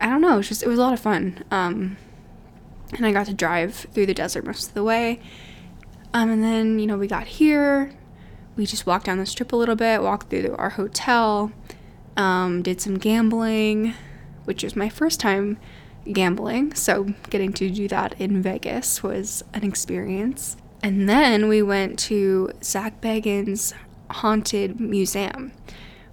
I 0.00 0.08
don't 0.08 0.20
know, 0.20 0.34
it 0.34 0.38
was 0.38 0.48
just, 0.48 0.62
it 0.62 0.68
was 0.68 0.78
a 0.78 0.82
lot 0.82 0.92
of 0.92 1.00
fun. 1.00 1.42
Um, 1.50 1.96
and 2.96 3.04
I 3.04 3.12
got 3.12 3.26
to 3.26 3.34
drive 3.34 3.74
through 3.74 4.06
the 4.06 4.14
desert 4.14 4.46
most 4.46 4.68
of 4.68 4.74
the 4.74 4.84
way. 4.84 5.20
Um, 6.14 6.30
and 6.30 6.42
then, 6.42 6.78
you 6.78 6.86
know, 6.86 6.96
we 6.96 7.06
got 7.06 7.26
here. 7.26 7.92
We 8.56 8.66
just 8.66 8.86
walked 8.86 9.06
down 9.06 9.18
the 9.18 9.26
strip 9.26 9.52
a 9.52 9.56
little 9.56 9.76
bit, 9.76 10.02
walked 10.02 10.30
through 10.30 10.54
our 10.56 10.70
hotel, 10.70 11.52
um, 12.16 12.62
did 12.62 12.80
some 12.80 12.98
gambling, 12.98 13.94
which 14.44 14.64
was 14.64 14.74
my 14.74 14.88
first 14.88 15.20
time 15.20 15.58
gambling. 16.12 16.74
So 16.74 17.14
getting 17.30 17.52
to 17.54 17.70
do 17.70 17.88
that 17.88 18.20
in 18.20 18.42
Vegas 18.42 19.02
was 19.02 19.44
an 19.52 19.64
experience. 19.64 20.56
And 20.82 21.08
then 21.08 21.48
we 21.48 21.62
went 21.62 21.98
to 22.00 22.50
Zak 22.62 23.00
Bagans' 23.00 23.72
Haunted 24.10 24.80
Museum, 24.80 25.52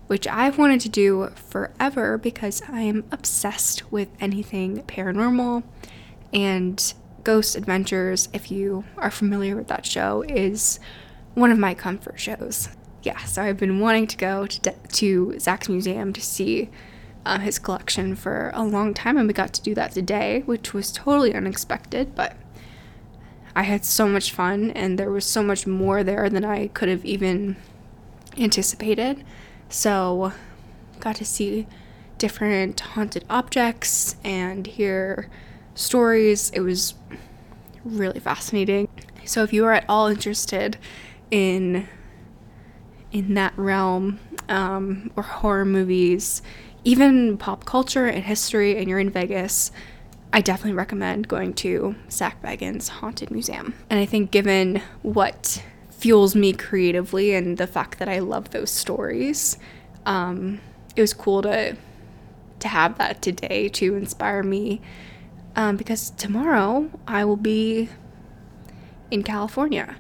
which 0.08 0.28
I've 0.28 0.58
wanted 0.58 0.82
to 0.82 0.90
do 0.90 1.30
forever 1.36 2.18
because 2.18 2.62
I 2.68 2.82
am 2.82 3.04
obsessed 3.12 3.92
with 3.92 4.10
anything 4.20 4.84
paranormal 4.84 5.64
and 6.34 6.94
Ghost 7.24 7.56
Adventures, 7.56 8.30
if 8.34 8.52
you 8.52 8.84
are 8.98 9.10
familiar 9.10 9.56
with 9.56 9.68
that 9.68 9.86
show, 9.86 10.24
is 10.30 10.80
one 11.34 11.50
of 11.50 11.58
my 11.58 11.74
comfort 11.74 12.20
shows. 12.20 12.70
Yeah, 13.04 13.18
so 13.26 13.42
I've 13.42 13.58
been 13.58 13.80
wanting 13.80 14.08
to 14.08 14.18
go 14.18 14.46
to, 14.46 14.72
to 14.72 15.40
Zak's 15.40 15.68
museum 15.68 16.14
to 16.14 16.22
see 16.22 16.70
uh, 17.26 17.40
his 17.40 17.60
collection 17.60 18.16
for 18.16 18.52
a 18.54 18.64
long 18.64 18.94
time, 18.94 19.18
and 19.18 19.28
we 19.28 19.34
got 19.34 19.54
to 19.54 19.62
do 19.62 19.74
that 19.76 19.92
today, 19.92 20.44
which 20.46 20.74
was 20.74 20.92
totally 20.92 21.34
unexpected, 21.34 22.16
but 22.16 22.36
I 23.56 23.64
had 23.64 23.86
so 23.86 24.08
much 24.08 24.32
fun, 24.32 24.72
and 24.72 25.00
there 25.00 25.10
was 25.10 25.26
so 25.26 25.42
much 25.42 25.66
more 25.66 26.04
there 26.04 26.30
than 26.30 26.46
I 26.46 26.68
could 26.68 26.90
have 26.90 27.06
even 27.06 27.56
anticipated. 28.38 29.24
So, 29.70 30.34
got 31.00 31.16
to 31.18 31.26
see 31.26 31.68
different 32.18 32.80
haunted 32.80 33.26
objects 33.30 34.18
and 34.24 34.68
hear 34.68 35.30
stories. 35.74 36.50
It 36.52 36.60
was 36.60 36.96
really 37.84 38.20
fascinating. 38.20 38.88
So, 39.26 39.44
if 39.44 39.54
you 39.54 39.66
are 39.66 39.72
at 39.74 39.86
all 39.88 40.08
interested 40.08 40.78
in 41.32 41.88
in 43.12 43.34
that 43.36 43.54
realm 43.58 44.20
um, 44.50 45.10
or 45.16 45.24
horror 45.24 45.64
movies, 45.64 46.42
even 46.86 47.38
pop 47.38 47.66
culture 47.66 48.06
and 48.06 48.24
history, 48.24 48.78
and 48.78 48.88
you're 48.88 49.00
in 49.00 49.10
Vegas, 49.10 49.72
I 50.32 50.42
definitely 50.42 50.74
recommend 50.74 51.28
going 51.28 51.54
to 51.56 51.96
Zak 52.10 52.42
Bagans' 52.42 52.88
Haunted 52.90 53.32
Museum. 53.32 53.74
And 53.90 54.00
I 54.00 54.06
think, 54.06 54.32
given 54.32 54.82
what 55.02 55.64
fuels 55.90 56.36
me 56.36 56.54
creatively 56.54 57.34
and 57.34 57.58
the 57.58 57.68
fact 57.68 58.00
that 58.00 58.08
I 58.08 58.20
love 58.20 58.52
those 58.52 58.70
stories, 58.70 59.58
um, 60.06 60.62
it 60.96 61.02
was 61.02 61.14
cool 61.14 61.42
to 61.42 61.76
to 62.60 62.68
have 62.68 62.98
that 62.98 63.22
today 63.22 63.68
to 63.68 63.96
inspire 63.96 64.44
me. 64.44 64.82
Um, 65.58 65.78
because 65.78 66.10
tomorrow 66.12 66.90
I 67.08 67.24
will 67.26 67.38
be 67.38 67.90
in 69.10 69.24
California, 69.24 69.96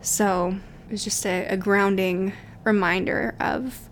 so 0.00 0.56
it 0.88 0.92
was 0.92 1.04
just 1.04 1.26
a, 1.26 1.46
a 1.46 1.56
grounding 1.56 2.32
reminder 2.64 3.34
of 3.40 3.88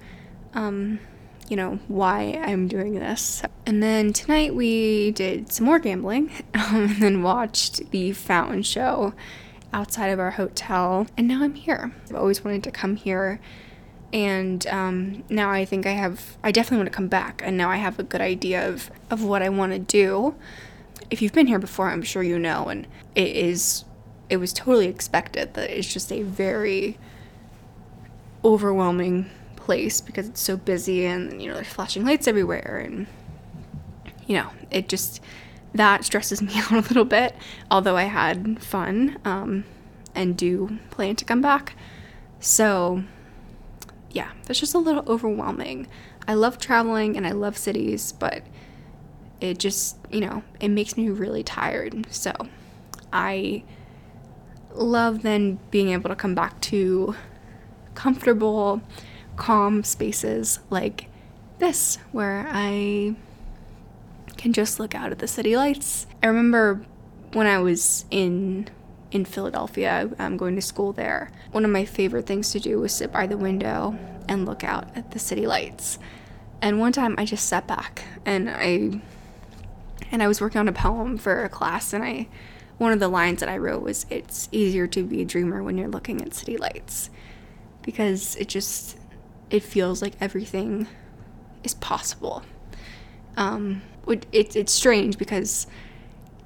um, 0.55 1.01
you 1.49 1.57
know, 1.57 1.79
why 1.89 2.41
I'm 2.45 2.69
doing 2.69 2.95
this. 2.95 3.43
And 3.67 3.83
then 3.83 4.13
tonight 4.13 4.55
we 4.55 5.13
did 5.13 5.53
some 5.53 5.67
more 5.67 5.79
gambling 5.79 6.31
um, 6.55 6.85
and 6.85 6.97
then 6.97 7.23
watched 7.23 7.91
the 7.91 8.13
fountain 8.13 8.63
show 8.63 9.15
outside 9.73 10.09
of 10.09 10.19
our 10.19 10.33
hotel. 10.33 11.07
And 11.17 11.29
now 11.29 11.43
I'm 11.43 11.55
here. 11.55 11.93
I've 12.09 12.17
always 12.17 12.45
wanted 12.45 12.65
to 12.65 12.71
come 12.71 12.97
here. 12.97 13.41
And 14.13 14.67
um, 14.69 15.25
now 15.29 15.51
I 15.51 15.65
think 15.65 15.87
I 15.87 15.91
have, 15.91 16.39
I 16.43 16.51
definitely 16.51 16.79
want 16.79 16.93
to 16.93 16.97
come 16.97 17.09
back. 17.09 17.43
And 17.45 17.57
now 17.57 17.71
I 17.71 17.77
have 17.77 17.99
a 17.99 18.03
good 18.03 18.21
idea 18.21 18.67
of, 18.67 18.91
of 19.11 19.23
what 19.23 19.43
I 19.43 19.49
want 19.49 19.73
to 19.73 19.79
do. 19.79 20.35
If 21.11 21.21
you've 21.21 21.33
been 21.33 21.47
here 21.47 21.59
before, 21.59 21.91
I'm 21.91 22.03
sure 22.03 22.23
you 22.23 22.39
know. 22.39 22.69
And 22.69 22.87
it 23.15 23.29
is, 23.29 23.85
it 24.31 24.39
was 24.39 24.53
totally 24.53 24.87
expected 24.87 25.55
that 25.55 25.71
it's 25.71 25.93
just 25.93 26.11
a 26.13 26.23
very 26.23 26.99
overwhelming 28.45 29.29
place 29.69 30.01
because 30.01 30.27
it's 30.27 30.41
so 30.41 30.57
busy 30.57 31.05
and 31.05 31.43
you 31.43 31.47
know 31.47 31.53
there's 31.53 31.67
flashing 31.67 32.03
lights 32.03 32.27
everywhere 32.27 32.83
and 32.83 33.07
you 34.27 34.35
know 34.35 34.49
it 34.71 34.89
just 34.89 35.21
that 35.75 36.07
stresses 36.07 36.41
me 36.47 36.55
out 36.55 36.73
a 36.73 36.81
little 36.81 37.05
bit 37.05 37.35
although 37.71 37.95
i 37.95 38.05
had 38.05 38.63
fun 38.63 39.19
um, 39.27 39.65
and 40.15 40.39
do 40.39 40.79
plan 40.89 41.15
to 41.17 41.25
come 41.27 41.43
back. 41.43 41.75
So 42.41 43.05
yeah 44.11 44.31
that's 44.47 44.59
just 44.59 44.75
a 44.75 44.79
little 44.79 45.05
overwhelming. 45.07 45.87
I 46.27 46.33
love 46.33 46.59
traveling 46.59 47.15
and 47.19 47.27
i 47.27 47.33
love 47.33 47.59
cities 47.59 48.13
but 48.13 48.43
it 49.43 49.59
just 49.59 49.99
you 50.11 50.21
know 50.21 50.43
it 50.61 50.69
makes 50.69 50.97
me 50.97 51.11
really 51.11 51.43
tired. 51.43 52.07
So 52.11 52.33
i 53.13 53.63
love 54.73 55.21
then 55.21 55.59
being 55.71 55.91
able 55.91 56.09
to 56.09 56.17
come 56.17 56.35
back 56.35 56.59
to 56.63 57.15
comfortable 57.95 58.81
calm 59.39 59.85
spaces 59.85 60.59
like 60.69 61.09
this 61.59 61.97
where 62.13 62.47
I 62.51 63.15
can 64.37 64.53
just 64.53 64.79
look 64.79 64.95
out 64.95 65.11
at 65.13 65.21
the 65.21 65.29
city 65.29 65.57
lights. 65.57 66.07
I 66.23 66.27
remember 66.27 66.85
when 67.33 67.47
I 67.47 67.59
was 67.59 68.05
in 68.11 68.69
in 69.11 69.25
Philadelphia, 69.25 70.11
I'm 70.19 70.37
going 70.37 70.55
to 70.57 70.61
school 70.61 70.93
there. 70.93 71.31
One 71.53 71.65
of 71.65 71.71
my 71.71 71.87
favorite 71.87 72.27
things 72.27 72.53
to 72.53 72.61
do 72.61 72.79
was 72.79 72.93
sit 72.93 73.11
by 73.11 73.27
the 73.27 73.39
window 73.39 73.99
and 74.29 74.45
look 74.45 74.63
out 74.63 74.95
at 74.95 75.13
the 75.13 75.19
city 75.19 75.47
lights. 75.47 75.99
And 76.61 76.79
one 76.79 76.93
time 76.93 77.15
I 77.17 77.25
just 77.25 77.47
sat 77.47 77.67
back 77.67 78.05
and 78.27 78.51
I 78.51 79.01
and 80.11 80.23
I 80.23 80.29
was 80.29 80.41
working 80.41 80.59
on 80.59 80.69
a 80.69 80.73
poem 80.73 81.17
for 81.17 81.45
a 81.45 81.49
class 81.49 81.93
and 81.93 82.05
I 82.05 82.29
one 82.77 82.93
of 82.93 83.01
the 83.01 83.09
lines 83.09 83.41
that 83.41 83.49
I 83.49 83.57
wrote 83.57 83.83
was 83.83 84.05
it's 84.11 84.49
easier 84.53 84.87
to 84.89 85.03
be 85.03 85.23
a 85.23 85.25
dreamer 85.25 85.63
when 85.63 85.79
you're 85.79 85.89
looking 85.89 86.21
at 86.21 86.35
city 86.35 86.57
lights 86.57 87.11
because 87.83 88.37
it 88.37 88.49
just 88.49 88.98
it 89.51 89.63
feels 89.63 90.03
like 90.03 90.15
everything 90.21 90.87
is 91.65 91.75
possible. 91.75 92.43
Um, 93.37 93.83
it, 94.07 94.27
it's 94.33 94.73
strange 94.73 95.19
because, 95.19 95.67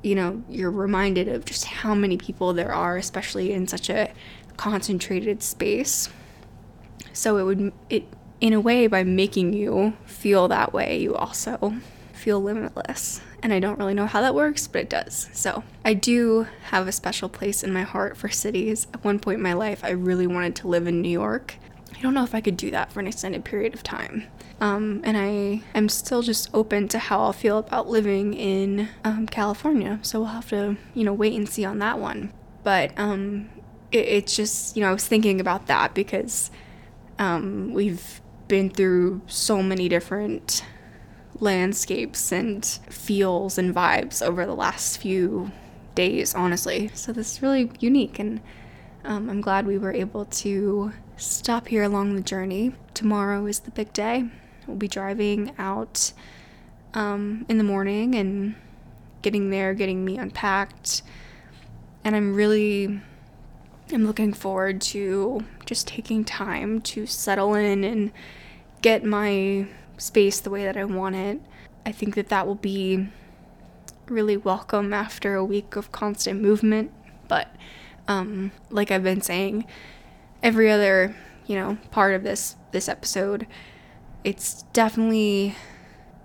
you 0.02 0.14
know, 0.14 0.42
you're 0.48 0.70
reminded 0.70 1.28
of 1.28 1.44
just 1.44 1.64
how 1.64 1.94
many 1.94 2.16
people 2.16 2.52
there 2.52 2.72
are, 2.72 2.96
especially 2.96 3.52
in 3.52 3.66
such 3.66 3.88
a 3.88 4.12
concentrated 4.56 5.42
space. 5.42 6.08
So 7.12 7.38
it 7.38 7.44
would, 7.44 7.72
it, 7.88 8.04
in 8.40 8.52
a 8.52 8.60
way, 8.60 8.86
by 8.86 9.04
making 9.04 9.52
you 9.52 9.96
feel 10.04 10.48
that 10.48 10.72
way, 10.72 10.98
you 10.98 11.14
also 11.14 11.74
feel 12.12 12.40
limitless. 12.40 13.20
And 13.42 13.52
I 13.52 13.58
don't 13.58 13.78
really 13.78 13.94
know 13.94 14.06
how 14.06 14.20
that 14.20 14.34
works, 14.34 14.68
but 14.68 14.82
it 14.82 14.90
does. 14.90 15.28
So 15.32 15.64
I 15.84 15.94
do 15.94 16.46
have 16.64 16.86
a 16.86 16.92
special 16.92 17.28
place 17.28 17.62
in 17.64 17.72
my 17.72 17.82
heart 17.82 18.16
for 18.16 18.28
cities. 18.28 18.86
At 18.94 19.04
one 19.04 19.18
point 19.18 19.38
in 19.38 19.42
my 19.42 19.52
life, 19.54 19.82
I 19.82 19.90
really 19.90 20.26
wanted 20.26 20.56
to 20.56 20.68
live 20.68 20.86
in 20.86 21.02
New 21.02 21.08
York. 21.08 21.56
I 21.94 22.00
don't 22.00 22.14
know 22.14 22.24
if 22.24 22.34
I 22.34 22.40
could 22.40 22.56
do 22.56 22.70
that 22.70 22.92
for 22.92 23.00
an 23.00 23.06
extended 23.06 23.44
period 23.44 23.74
of 23.74 23.82
time. 23.82 24.24
Um, 24.60 25.00
and 25.04 25.16
I 25.16 25.62
am 25.76 25.88
still 25.88 26.22
just 26.22 26.50
open 26.54 26.88
to 26.88 26.98
how 26.98 27.20
I'll 27.20 27.32
feel 27.32 27.58
about 27.58 27.88
living 27.88 28.34
in 28.34 28.88
um, 29.04 29.26
California. 29.26 29.98
So 30.02 30.20
we'll 30.20 30.28
have 30.28 30.48
to, 30.50 30.76
you 30.94 31.04
know, 31.04 31.12
wait 31.12 31.34
and 31.34 31.48
see 31.48 31.64
on 31.64 31.78
that 31.80 31.98
one. 31.98 32.32
But 32.62 32.92
um, 32.96 33.50
it, 33.90 34.06
it's 34.06 34.36
just, 34.36 34.76
you 34.76 34.82
know, 34.82 34.90
I 34.90 34.92
was 34.92 35.06
thinking 35.06 35.40
about 35.40 35.66
that 35.66 35.94
because 35.94 36.50
um, 37.18 37.72
we've 37.72 38.20
been 38.48 38.70
through 38.70 39.22
so 39.26 39.62
many 39.62 39.88
different 39.88 40.64
landscapes 41.40 42.32
and 42.32 42.64
feels 42.88 43.58
and 43.58 43.74
vibes 43.74 44.24
over 44.24 44.46
the 44.46 44.54
last 44.54 44.98
few 44.98 45.50
days, 45.94 46.34
honestly. 46.34 46.90
So 46.94 47.12
this 47.12 47.32
is 47.32 47.42
really 47.42 47.70
unique, 47.80 48.18
and 48.18 48.40
um, 49.04 49.28
I'm 49.28 49.40
glad 49.40 49.66
we 49.66 49.78
were 49.78 49.92
able 49.92 50.24
to 50.26 50.92
stop 51.16 51.68
here 51.68 51.82
along 51.82 52.14
the 52.14 52.22
journey. 52.22 52.72
Tomorrow 52.94 53.46
is 53.46 53.60
the 53.60 53.70
big 53.70 53.92
day. 53.92 54.28
We'll 54.66 54.76
be 54.76 54.88
driving 54.88 55.52
out 55.58 56.12
um, 56.94 57.46
in 57.48 57.58
the 57.58 57.64
morning 57.64 58.14
and 58.14 58.54
getting 59.22 59.50
there, 59.50 59.74
getting 59.74 60.04
me 60.04 60.18
unpacked. 60.18 61.02
And 62.04 62.16
I'm 62.16 62.34
really 62.34 63.00
I'm 63.92 64.06
looking 64.06 64.32
forward 64.32 64.80
to 64.82 65.44
just 65.66 65.86
taking 65.86 66.24
time 66.24 66.80
to 66.80 67.06
settle 67.06 67.54
in 67.54 67.84
and 67.84 68.10
get 68.80 69.04
my 69.04 69.66
space 69.98 70.40
the 70.40 70.50
way 70.50 70.64
that 70.64 70.76
I 70.76 70.84
want 70.84 71.14
it. 71.14 71.40
I 71.84 71.92
think 71.92 72.14
that 72.14 72.28
that 72.28 72.46
will 72.46 72.54
be 72.54 73.08
really 74.06 74.36
welcome 74.36 74.94
after 74.94 75.34
a 75.34 75.44
week 75.44 75.76
of 75.76 75.92
constant 75.92 76.40
movement, 76.40 76.90
but 77.28 77.54
um, 78.08 78.52
like 78.70 78.90
I've 78.90 79.02
been 79.02 79.20
saying, 79.20 79.66
every 80.42 80.70
other, 80.70 81.14
you 81.46 81.56
know, 81.56 81.78
part 81.90 82.14
of 82.14 82.22
this 82.22 82.56
this 82.72 82.88
episode, 82.88 83.46
it's 84.24 84.62
definitely 84.72 85.54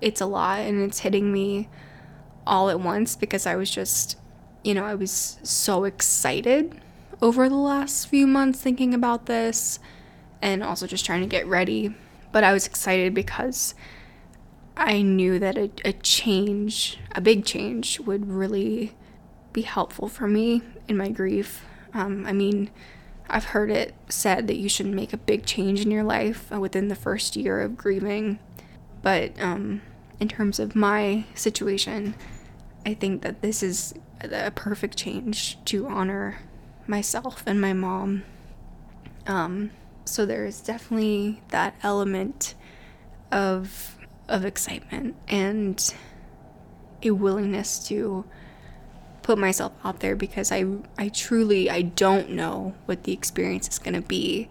it's 0.02 0.22
a 0.22 0.26
lot 0.26 0.60
and 0.60 0.82
it's 0.84 1.00
hitting 1.00 1.32
me 1.32 1.70
all 2.46 2.70
at 2.70 2.80
once 2.80 3.16
because 3.16 3.46
I 3.46 3.56
was 3.56 3.70
just, 3.70 4.18
you 4.64 4.74
know, 4.74 4.86
I 4.86 4.96
was 4.96 5.38
so 5.44 5.84
excited 5.84 6.80
over 7.22 7.50
the 7.50 7.56
last 7.56 8.08
few 8.08 8.28
months 8.28 8.62
thinking 8.62 8.94
about 8.94 9.26
this 9.26 9.80
and 10.42 10.64
also 10.64 10.88
just 10.88 11.06
trying 11.06 11.22
to 11.22 11.28
get 11.28 11.48
ready. 11.48 11.94
But 12.32 12.44
I 12.44 12.54
was 12.54 12.68
excited 12.68 13.14
because 13.14 13.74
I 14.76 15.02
knew 15.02 15.40
that 15.40 15.58
a, 15.58 15.72
a 15.84 15.94
change, 15.94 17.00
a 17.14 17.22
big 17.22 17.46
change, 17.46 18.00
would 18.02 18.30
really 18.30 18.96
be 19.52 19.64
helpful 19.64 20.08
for 20.08 20.28
me 20.28 20.62
in 20.88 20.98
my 20.98 21.10
grief. 21.10 21.66
Um, 21.94 22.26
I 22.28 22.34
mean, 22.34 22.70
I've 23.30 23.46
heard 23.46 23.70
it 23.70 23.94
said 24.10 24.48
that 24.48 24.58
you 24.58 24.70
should 24.70 24.86
make 24.88 25.14
a 25.14 25.18
big 25.18 25.46
change 25.46 25.82
in 25.82 25.92
your 25.92 26.04
life 26.04 26.52
uh, 26.52 26.60
within 26.60 26.88
the 26.88 26.96
first 26.96 27.36
year 27.36 27.62
of 27.62 27.78
grieving. 27.78 28.40
But 29.02 29.40
um, 29.40 29.82
in 30.20 30.28
terms 30.28 30.60
of 30.60 30.76
my 30.76 31.26
situation, 31.36 32.16
I 32.86 32.94
think 32.94 33.22
that 33.22 33.42
this 33.42 33.62
is 33.62 33.94
a 34.22 34.52
perfect 34.52 34.98
change 34.98 35.64
to 35.66 35.88
honor 35.88 36.40
myself 36.88 37.44
and 37.46 37.60
my 37.60 37.74
mom. 37.74 38.24
Um, 39.28 39.72
so 40.06 40.26
there 40.26 40.46
is 40.46 40.62
definitely 40.62 41.42
that 41.50 41.76
element 41.84 42.56
of 43.32 43.98
of 44.30 44.44
excitement 44.44 45.16
and 45.28 45.94
a 47.02 47.12
willingness 47.12 47.88
to 47.88 48.26
put 49.28 49.38
myself 49.38 49.74
out 49.84 50.00
there 50.00 50.16
because 50.16 50.54
I 50.54 50.64
I 50.98 51.10
truly 51.10 51.70
I 51.70 51.82
don't 51.82 52.30
know 52.30 52.76
what 52.86 53.04
the 53.04 53.12
experience 53.12 53.68
is 53.68 53.78
going 53.78 53.94
to 53.94 54.02
be. 54.02 54.48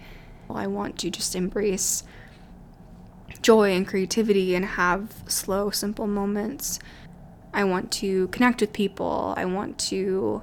I 0.51 0.67
want 0.67 0.99
to 0.99 1.09
just 1.11 1.35
embrace 1.35 2.05
joy 3.41 3.73
and 3.73 3.89
creativity 3.89 4.55
and 4.55 4.67
have 4.67 5.15
slow 5.27 5.71
simple 5.71 6.07
moments. 6.07 6.79
I 7.55 7.65
want 7.65 7.91
to 8.03 8.29
connect 8.29 8.61
with 8.61 8.75
people. 8.75 9.33
I 9.39 9.47
want 9.47 9.79
to 9.91 10.43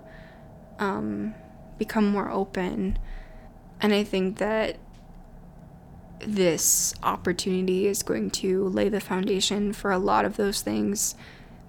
um, 0.79 1.35
become 1.77 2.07
more 2.07 2.31
open. 2.31 2.97
And 3.81 3.93
I 3.93 4.03
think 4.03 4.39
that 4.39 4.77
this 6.21 6.95
opportunity 7.03 7.85
is 7.85 8.01
going 8.01 8.31
to 8.31 8.67
lay 8.69 8.89
the 8.89 8.99
foundation 8.99 9.73
for 9.73 9.91
a 9.91 9.99
lot 9.99 10.25
of 10.25 10.37
those 10.37 10.61
things 10.61 11.13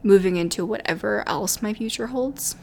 moving 0.04 0.36
into 0.36 0.64
whatever 0.64 1.26
else 1.26 1.62
my 1.62 1.74
future 1.74 2.08
holds. 2.08 2.54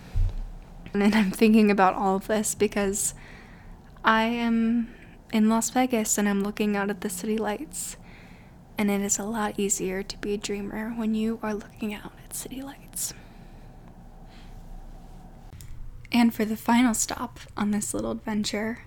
And 0.93 1.01
then 1.01 1.13
I'm 1.13 1.31
thinking 1.31 1.69
about 1.69 1.95
all 1.95 2.15
of 2.15 2.27
this 2.27 2.55
because 2.55 3.13
I 4.05 4.23
am 4.23 4.93
in 5.33 5.49
Las 5.49 5.69
Vegas 5.71 6.17
and 6.17 6.29
I'm 6.29 6.43
looking 6.43 6.77
out 6.77 6.89
at 6.89 7.01
the 7.01 7.09
city 7.09 7.37
lights. 7.37 7.97
And 8.77 8.89
it 8.89 9.01
is 9.01 9.19
a 9.19 9.23
lot 9.23 9.59
easier 9.59 10.03
to 10.03 10.17
be 10.19 10.33
a 10.33 10.37
dreamer 10.37 10.91
when 10.91 11.13
you 11.13 11.39
are 11.43 11.53
looking 11.53 11.93
out 11.93 12.13
at 12.23 12.35
city 12.35 12.61
lights. 12.61 13.13
And 16.11 16.33
for 16.33 16.45
the 16.45 16.57
final 16.57 16.93
stop 16.93 17.39
on 17.55 17.71
this 17.71 17.93
little 17.93 18.11
adventure, 18.11 18.79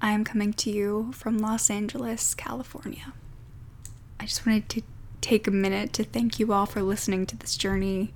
I 0.00 0.12
am 0.12 0.24
coming 0.24 0.52
to 0.54 0.70
you 0.70 1.10
from 1.12 1.38
Los 1.38 1.70
Angeles, 1.70 2.34
California. 2.34 3.12
I 4.20 4.26
just 4.26 4.46
wanted 4.46 4.68
to 4.70 4.82
take 5.28 5.46
a 5.46 5.50
minute 5.50 5.92
to 5.92 6.02
thank 6.02 6.38
you 6.38 6.54
all 6.54 6.64
for 6.64 6.80
listening 6.80 7.26
to 7.26 7.36
this 7.36 7.58
journey. 7.58 8.10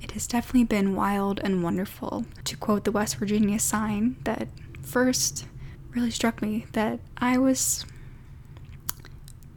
It 0.00 0.12
has 0.12 0.28
definitely 0.28 0.62
been 0.62 0.94
wild 0.94 1.40
and 1.42 1.60
wonderful. 1.60 2.24
To 2.44 2.56
quote 2.56 2.84
the 2.84 2.92
West 2.92 3.16
Virginia 3.16 3.58
sign 3.58 4.14
that 4.22 4.46
first 4.80 5.44
really 5.90 6.12
struck 6.12 6.40
me 6.40 6.66
that 6.70 7.00
I 7.18 7.36
was 7.36 7.84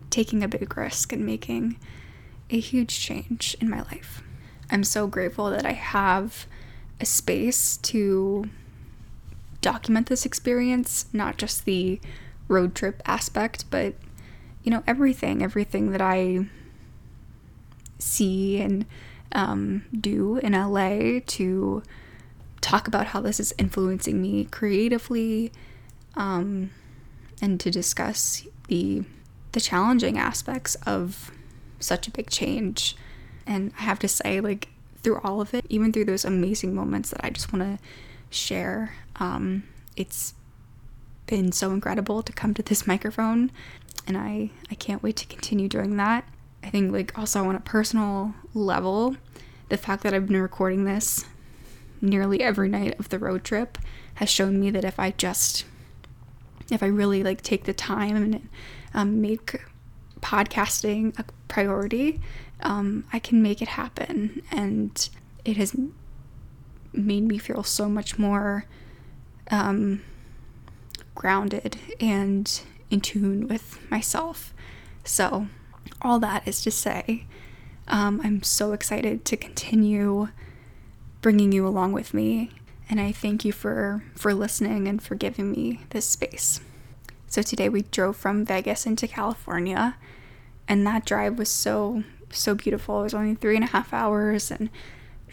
taking 0.10 0.44
a 0.44 0.48
big 0.48 0.76
risk 0.76 1.14
and 1.14 1.24
making 1.24 1.78
a 2.50 2.60
huge 2.60 3.00
change 3.00 3.56
in 3.62 3.70
my 3.70 3.84
life. 3.84 4.24
I'm 4.72 4.84
so 4.84 5.06
grateful 5.06 5.52
that 5.52 5.64
I 5.64 5.74
have 5.74 6.48
a 7.00 7.06
space 7.06 7.78
to 7.78 8.50
document 9.62 10.08
this 10.08 10.26
experience, 10.26 11.06
not 11.14 11.38
just 11.38 11.66
the 11.66 12.02
road 12.48 12.74
trip 12.74 13.04
aspect, 13.06 13.66
but 13.70 13.94
you 14.64 14.72
know, 14.72 14.82
everything, 14.88 15.44
everything 15.44 15.92
that 15.92 16.02
I 16.02 16.48
see 18.00 18.60
and 18.60 18.86
um, 19.32 19.84
do 19.98 20.38
in 20.38 20.54
LA 20.54 21.20
to 21.26 21.84
talk 22.62 22.88
about 22.88 23.08
how 23.08 23.22
this 23.22 23.40
is 23.40 23.54
influencing 23.58 24.22
me 24.22 24.46
creatively 24.46 25.52
um, 26.16 26.72
and 27.42 27.60
to 27.60 27.70
discuss 27.70 28.48
the 28.68 29.04
the 29.52 29.62
challenging 29.62 30.18
aspects 30.18 30.76
of 30.86 31.32
such 31.80 32.08
a 32.08 32.12
big 32.12 32.30
change. 32.30 32.96
And 33.48 33.72
I 33.80 33.84
have 33.84 34.00
to 34.00 34.08
say, 34.08 34.42
like, 34.42 34.68
through 35.02 35.22
all 35.24 35.40
of 35.40 35.54
it, 35.54 35.66
even 35.70 35.94
through 35.94 36.06
those 36.06 36.26
amazing 36.26 36.76
moments 36.76 37.12
that 37.12 37.24
I 37.24 37.30
just 37.30 37.54
want 37.54 37.64
to 37.64 37.84
share. 38.30 38.96
Um, 39.16 39.64
it's 39.96 40.34
been 41.26 41.54
so 41.54 41.72
incredible 41.72 42.22
to 42.22 42.34
come 42.34 42.54
to 42.56 42.64
this 42.64 42.86
microphone, 42.86 43.50
and 44.06 44.18
I, 44.18 44.52
I 44.70 44.76
can't 44.76 45.02
wait 45.02 45.16
to 45.18 45.26
continue 45.26 45.70
doing 45.70 45.96
that. 45.98 46.28
I 46.66 46.70
think, 46.70 46.92
like, 46.92 47.18
also 47.18 47.48
on 47.48 47.56
a 47.56 47.60
personal 47.60 48.34
level, 48.56 49.16
the 49.70 49.78
fact 49.78 50.04
that 50.04 50.14
I've 50.14 50.26
been 50.26 50.42
recording 50.42 50.84
this 50.84 51.26
nearly 52.02 52.42
every 52.42 52.70
night 52.70 53.00
of 53.00 53.10
the 53.10 53.20
road 53.20 53.44
trip 53.44 53.78
has 54.16 54.30
shown 54.30 54.60
me 54.60 54.72
that 54.72 54.84
if 54.84 55.00
I 55.00 55.12
just, 55.12 55.66
if 56.72 56.82
I 56.82 56.88
really 56.88 57.24
like 57.24 57.42
take 57.42 57.66
the 57.66 57.74
time 57.74 58.16
and 58.16 58.50
um, 58.94 59.22
make 59.22 59.62
podcasting 60.22 61.18
a 61.20 61.26
priority, 61.48 62.20
um, 62.62 63.06
I 63.14 63.20
can 63.20 63.42
make 63.44 63.62
it 63.62 63.70
happen. 63.70 64.42
And 64.52 65.08
it 65.44 65.58
has 65.58 65.76
made 66.94 67.24
me 67.24 67.38
feel 67.38 67.64
so 67.64 67.88
much 67.88 68.18
more 68.18 68.66
um, 69.52 70.02
grounded 71.14 71.78
and 72.00 72.62
in 72.90 73.02
tune 73.02 73.48
with 73.48 73.80
myself. 73.92 74.54
So, 75.04 75.48
all 76.02 76.20
that 76.20 76.48
is 76.48 76.62
to 76.64 76.72
say, 76.72 77.26
um, 77.88 78.22
I'm 78.24 78.44
so 78.44 78.74
excited 78.74 79.26
to 79.26 79.38
continue 79.38 80.30
bringing 81.22 81.52
you 81.52 81.68
along 81.68 81.94
with 81.94 82.14
me, 82.14 82.52
and 82.90 83.00
I 83.00 83.12
thank 83.12 83.46
you 83.46 83.52
for 83.52 84.04
for 84.16 84.34
listening 84.34 84.88
and 84.88 85.02
for 85.02 85.16
giving 85.16 85.52
me 85.52 85.82
this 85.90 86.08
space. 86.08 86.62
So 87.28 87.42
today 87.42 87.70
we 87.70 87.84
drove 87.84 88.16
from 88.16 88.46
Vegas 88.46 88.86
into 88.86 89.08
California, 89.08 89.98
and 90.68 90.86
that 90.86 91.06
drive 91.06 91.38
was 91.38 91.50
so 91.50 92.04
so 92.32 92.56
beautiful. 92.56 93.02
It 93.02 93.04
was 93.04 93.14
only 93.14 93.36
three 93.36 93.56
and 93.56 93.64
a 93.64 93.68
half 93.68 93.94
hours, 93.94 94.52
and 94.52 94.70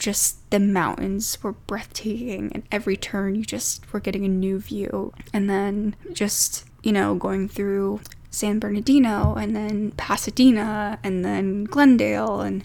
just 0.02 0.50
the 0.50 0.58
mountains 0.58 1.38
were 1.42 1.52
breathtaking 1.52 2.50
and 2.52 2.64
every 2.72 2.96
turn 2.96 3.36
you 3.36 3.44
just 3.44 3.92
were 3.92 4.00
getting 4.00 4.24
a 4.24 4.28
new 4.28 4.58
view 4.58 5.12
and 5.32 5.48
then 5.48 5.94
just 6.12 6.64
you 6.82 6.90
know 6.90 7.14
going 7.14 7.48
through 7.48 8.00
san 8.32 8.58
bernardino 8.58 9.34
and 9.34 9.54
then 9.54 9.92
pasadena 9.92 10.98
and 11.04 11.24
then 11.24 11.64
glendale 11.64 12.40
and 12.40 12.64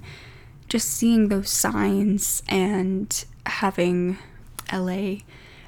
just 0.68 0.90
seeing 0.90 1.28
those 1.28 1.50
signs 1.50 2.42
and 2.50 3.26
having 3.46 4.18
la 4.74 5.16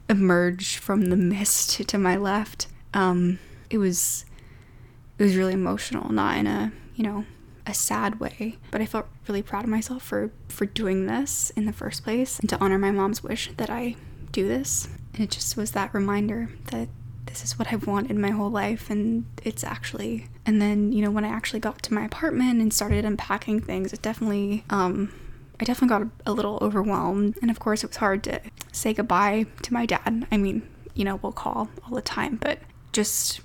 emerge 0.09 0.77
from 0.77 1.05
the 1.05 1.15
mist 1.15 1.87
to 1.87 1.97
my 1.97 2.15
left 2.15 2.67
um, 2.95 3.37
it 3.69 3.77
was 3.77 4.25
it 5.19 5.23
was 5.23 5.35
really 5.35 5.53
emotional 5.53 6.11
not 6.11 6.37
in 6.37 6.47
a 6.47 6.71
you 6.95 7.03
know 7.03 7.23
a 7.69 7.73
sad 7.73 8.19
way, 8.19 8.57
but 8.71 8.81
I 8.81 8.85
felt 8.85 9.07
really 9.27 9.43
proud 9.43 9.63
of 9.63 9.69
myself 9.69 10.03
for 10.03 10.31
for 10.49 10.65
doing 10.65 11.05
this 11.05 11.51
in 11.51 11.65
the 11.65 11.73
first 11.73 12.03
place 12.03 12.39
and 12.39 12.49
to 12.49 12.59
honor 12.59 12.77
my 12.77 12.91
mom's 12.91 13.23
wish 13.23 13.51
that 13.57 13.69
I 13.69 13.95
do 14.31 14.47
this. 14.47 14.89
And 15.13 15.23
it 15.23 15.31
just 15.31 15.55
was 15.55 15.71
that 15.71 15.93
reminder 15.93 16.49
that 16.71 16.89
this 17.29 17.43
is 17.43 17.59
what 17.59 17.71
I've 17.71 17.87
wanted 17.87 18.17
my 18.17 18.31
whole 18.31 18.49
life 18.49 18.89
and 18.89 19.25
it's 19.43 19.63
actually 19.63 20.27
and 20.45 20.61
then, 20.61 20.91
you 20.91 21.01
know, 21.03 21.11
when 21.11 21.23
I 21.23 21.29
actually 21.29 21.59
got 21.59 21.81
to 21.83 21.93
my 21.93 22.03
apartment 22.03 22.59
and 22.59 22.73
started 22.73 23.05
unpacking 23.05 23.61
things, 23.61 23.93
it 23.93 24.01
definitely 24.01 24.63
um 24.69 25.13
I 25.59 25.65
definitely 25.65 25.89
got 25.89 26.01
a, 26.25 26.31
a 26.31 26.33
little 26.33 26.57
overwhelmed 26.61 27.37
and 27.41 27.51
of 27.51 27.59
course 27.59 27.83
it 27.83 27.89
was 27.89 27.97
hard 27.97 28.23
to 28.23 28.41
say 28.71 28.93
goodbye 28.93 29.45
to 29.61 29.73
my 29.73 29.85
dad. 29.85 30.27
I 30.31 30.37
mean, 30.37 30.67
you 30.95 31.05
know, 31.05 31.19
we'll 31.21 31.31
call 31.31 31.69
all 31.85 31.95
the 31.95 32.01
time, 32.01 32.37
but 32.37 32.59
just 32.91 33.41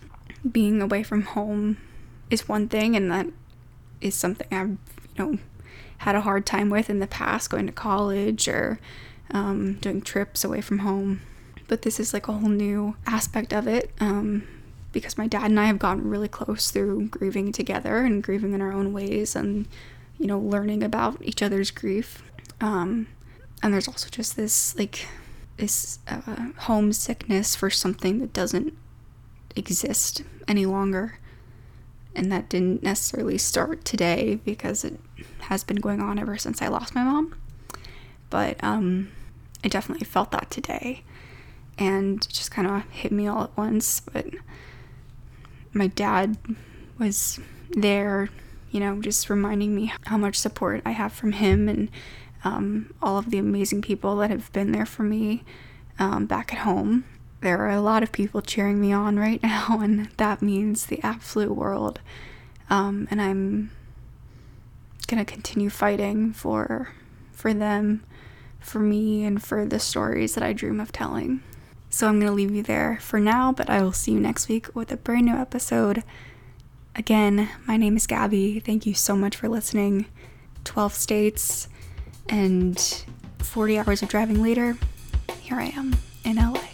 being 0.51 0.81
away 0.81 1.03
from 1.03 1.23
home 1.23 1.79
is 2.31 2.49
one 2.49 2.69
thing 2.69 2.97
and 2.97 3.11
that 3.11 3.27
is 4.01 4.15
something 4.15 4.47
I've, 4.51 4.69
you 4.69 4.79
know, 5.19 5.39
had 5.99 6.15
a 6.15 6.23
hard 6.23 6.47
time 6.47 6.71
with 6.71 6.89
in 6.91 7.01
the 7.01 7.07
past, 7.07 7.51
going 7.51 7.67
to 7.67 7.73
college 7.73 8.49
or 8.49 8.79
um, 9.31 9.75
doing 9.75 10.01
trips 10.03 10.45
away 10.45 10.61
from 10.61 10.81
home. 10.81 11.21
But 11.67 11.83
this 11.83 11.99
is 11.99 12.13
like 12.13 12.29
a 12.29 12.33
whole 12.33 12.49
new 12.49 12.97
aspect 13.07 13.53
of 13.53 13.67
it 13.67 13.91
um, 14.01 14.47
because 14.93 15.17
my 15.17 15.27
dad 15.27 15.45
and 15.45 15.59
I 15.59 15.67
have 15.67 15.79
gotten 15.79 16.09
really 16.09 16.29
close 16.29 16.71
through 16.71 17.09
grieving 17.09 17.53
together 17.53 17.99
and 17.99 18.23
grieving 18.23 18.53
in 18.53 18.61
our 18.61 18.73
own 18.73 18.93
ways 18.93 19.35
and, 19.35 19.67
you 20.19 20.27
know, 20.27 20.39
learning 20.39 20.83
about 20.83 21.19
each 21.23 21.43
other's 21.43 21.71
grief. 21.71 22.23
Um, 22.61 23.09
and 23.63 23.73
there's 23.73 23.89
also 23.89 24.09
just 24.11 24.37
this, 24.37 24.79
like, 24.79 25.07
this 25.57 26.01
uh, 26.09 26.51
homesickness 26.59 27.57
for 27.57 27.71
something 27.71 28.19
that 28.21 28.33
doesn't 28.33 28.77
exist 29.57 30.23
any 30.49 30.67
longer 30.67 31.19
and 32.15 32.31
that 32.31 32.49
didn't 32.49 32.83
necessarily 32.83 33.39
start 33.39 33.85
today 33.85 34.37
because 34.45 34.85
it 34.85 34.99
has 35.41 35.65
been 35.65 35.77
going 35.77 36.01
on 36.01 36.19
ever 36.19 36.37
since 36.37 36.63
I 36.63 36.69
lost 36.69 36.95
my 36.95 37.03
mom. 37.03 37.35
But 38.31 38.63
um, 38.63 39.11
I 39.65 39.69
definitely 39.69 40.05
felt 40.05 40.31
that 40.31 40.51
today, 40.51 41.03
and 41.79 42.27
just 42.29 42.51
kind 42.51 42.69
of 42.69 42.83
hit 42.91 43.13
me 43.13 43.27
all 43.27 43.45
at 43.45 43.57
once. 43.57 44.01
But 44.01 44.27
my 45.73 45.89
dad 45.89 46.37
was 46.99 47.41
there, 47.71 48.29
you 48.71 48.81
know, 48.81 49.01
just 49.01 49.29
reminding 49.29 49.75
me 49.75 49.93
how 50.05 50.17
much 50.17 50.37
support 50.37 50.83
I 50.85 50.93
have 50.93 51.13
from 51.13 51.33
him 51.33 51.69
and 51.69 51.91
um, 52.45 52.95
all 53.01 53.19
of 53.19 53.31
the 53.31 53.39
amazing 53.39 53.83
people 53.83 54.17
that 54.17 54.31
have 54.31 54.53
been 54.53 54.73
there 54.73 54.87
for 54.87 55.03
me 55.03 55.45
um, 55.99 56.27
back 56.27 56.53
at 56.53 56.61
home 56.61 57.05
there 57.45 57.59
are 57.61 57.71
a 57.71 57.81
lot 57.81 58.03
of 58.03 58.11
people 58.11 58.41
cheering 58.41 58.81
me 58.81 58.91
on 58.91 59.17
right 59.21 59.41
now, 59.43 59.79
and 59.81 60.09
that 60.17 60.43
means 60.43 60.87
the 60.87 61.01
absolute 61.05 61.55
world. 61.55 62.01
Um, 62.69 63.07
and 63.11 63.23
I'm 63.23 63.71
gonna 65.07 65.25
continue 65.25 65.71
fighting 65.71 66.33
for 66.33 66.89
for 67.31 67.53
them, 67.53 68.03
for 68.59 68.79
me, 68.79 69.25
and 69.25 69.43
for 69.43 69.67
the 69.67 69.79
stories 69.79 70.35
that 70.35 70.43
I 70.43 70.55
dream 70.55 70.81
of 70.81 70.91
telling. 70.91 71.43
So 71.95 72.09
I'm 72.09 72.19
going 72.19 72.27
to 72.29 72.35
leave 72.35 72.51
you 72.51 72.65
there 72.65 72.99
for 73.01 73.21
now, 73.21 73.53
but 73.53 73.71
I 73.71 73.81
will 73.81 73.93
see 73.93 74.11
you 74.11 74.19
next 74.19 74.49
week 74.49 74.67
with 74.75 74.91
a 74.91 74.97
brand 74.97 75.27
new 75.27 75.37
episode. 75.37 76.03
Again, 76.97 77.49
my 77.69 77.77
name 77.77 77.97
is 77.97 78.09
Gabby. 78.09 78.59
Thank 78.59 78.85
you 78.85 78.95
so 78.95 79.15
much 79.15 79.37
for 79.37 79.49
listening. 79.49 80.07
12 80.65 80.93
states 80.93 81.69
and 82.29 83.05
40 83.39 83.79
hours 83.79 84.03
of 84.03 84.09
driving 84.09 84.43
later, 84.43 84.77
here 85.41 85.61
I 85.61 85.67
am 85.67 85.95
in 86.25 86.35
LA. 86.35 86.74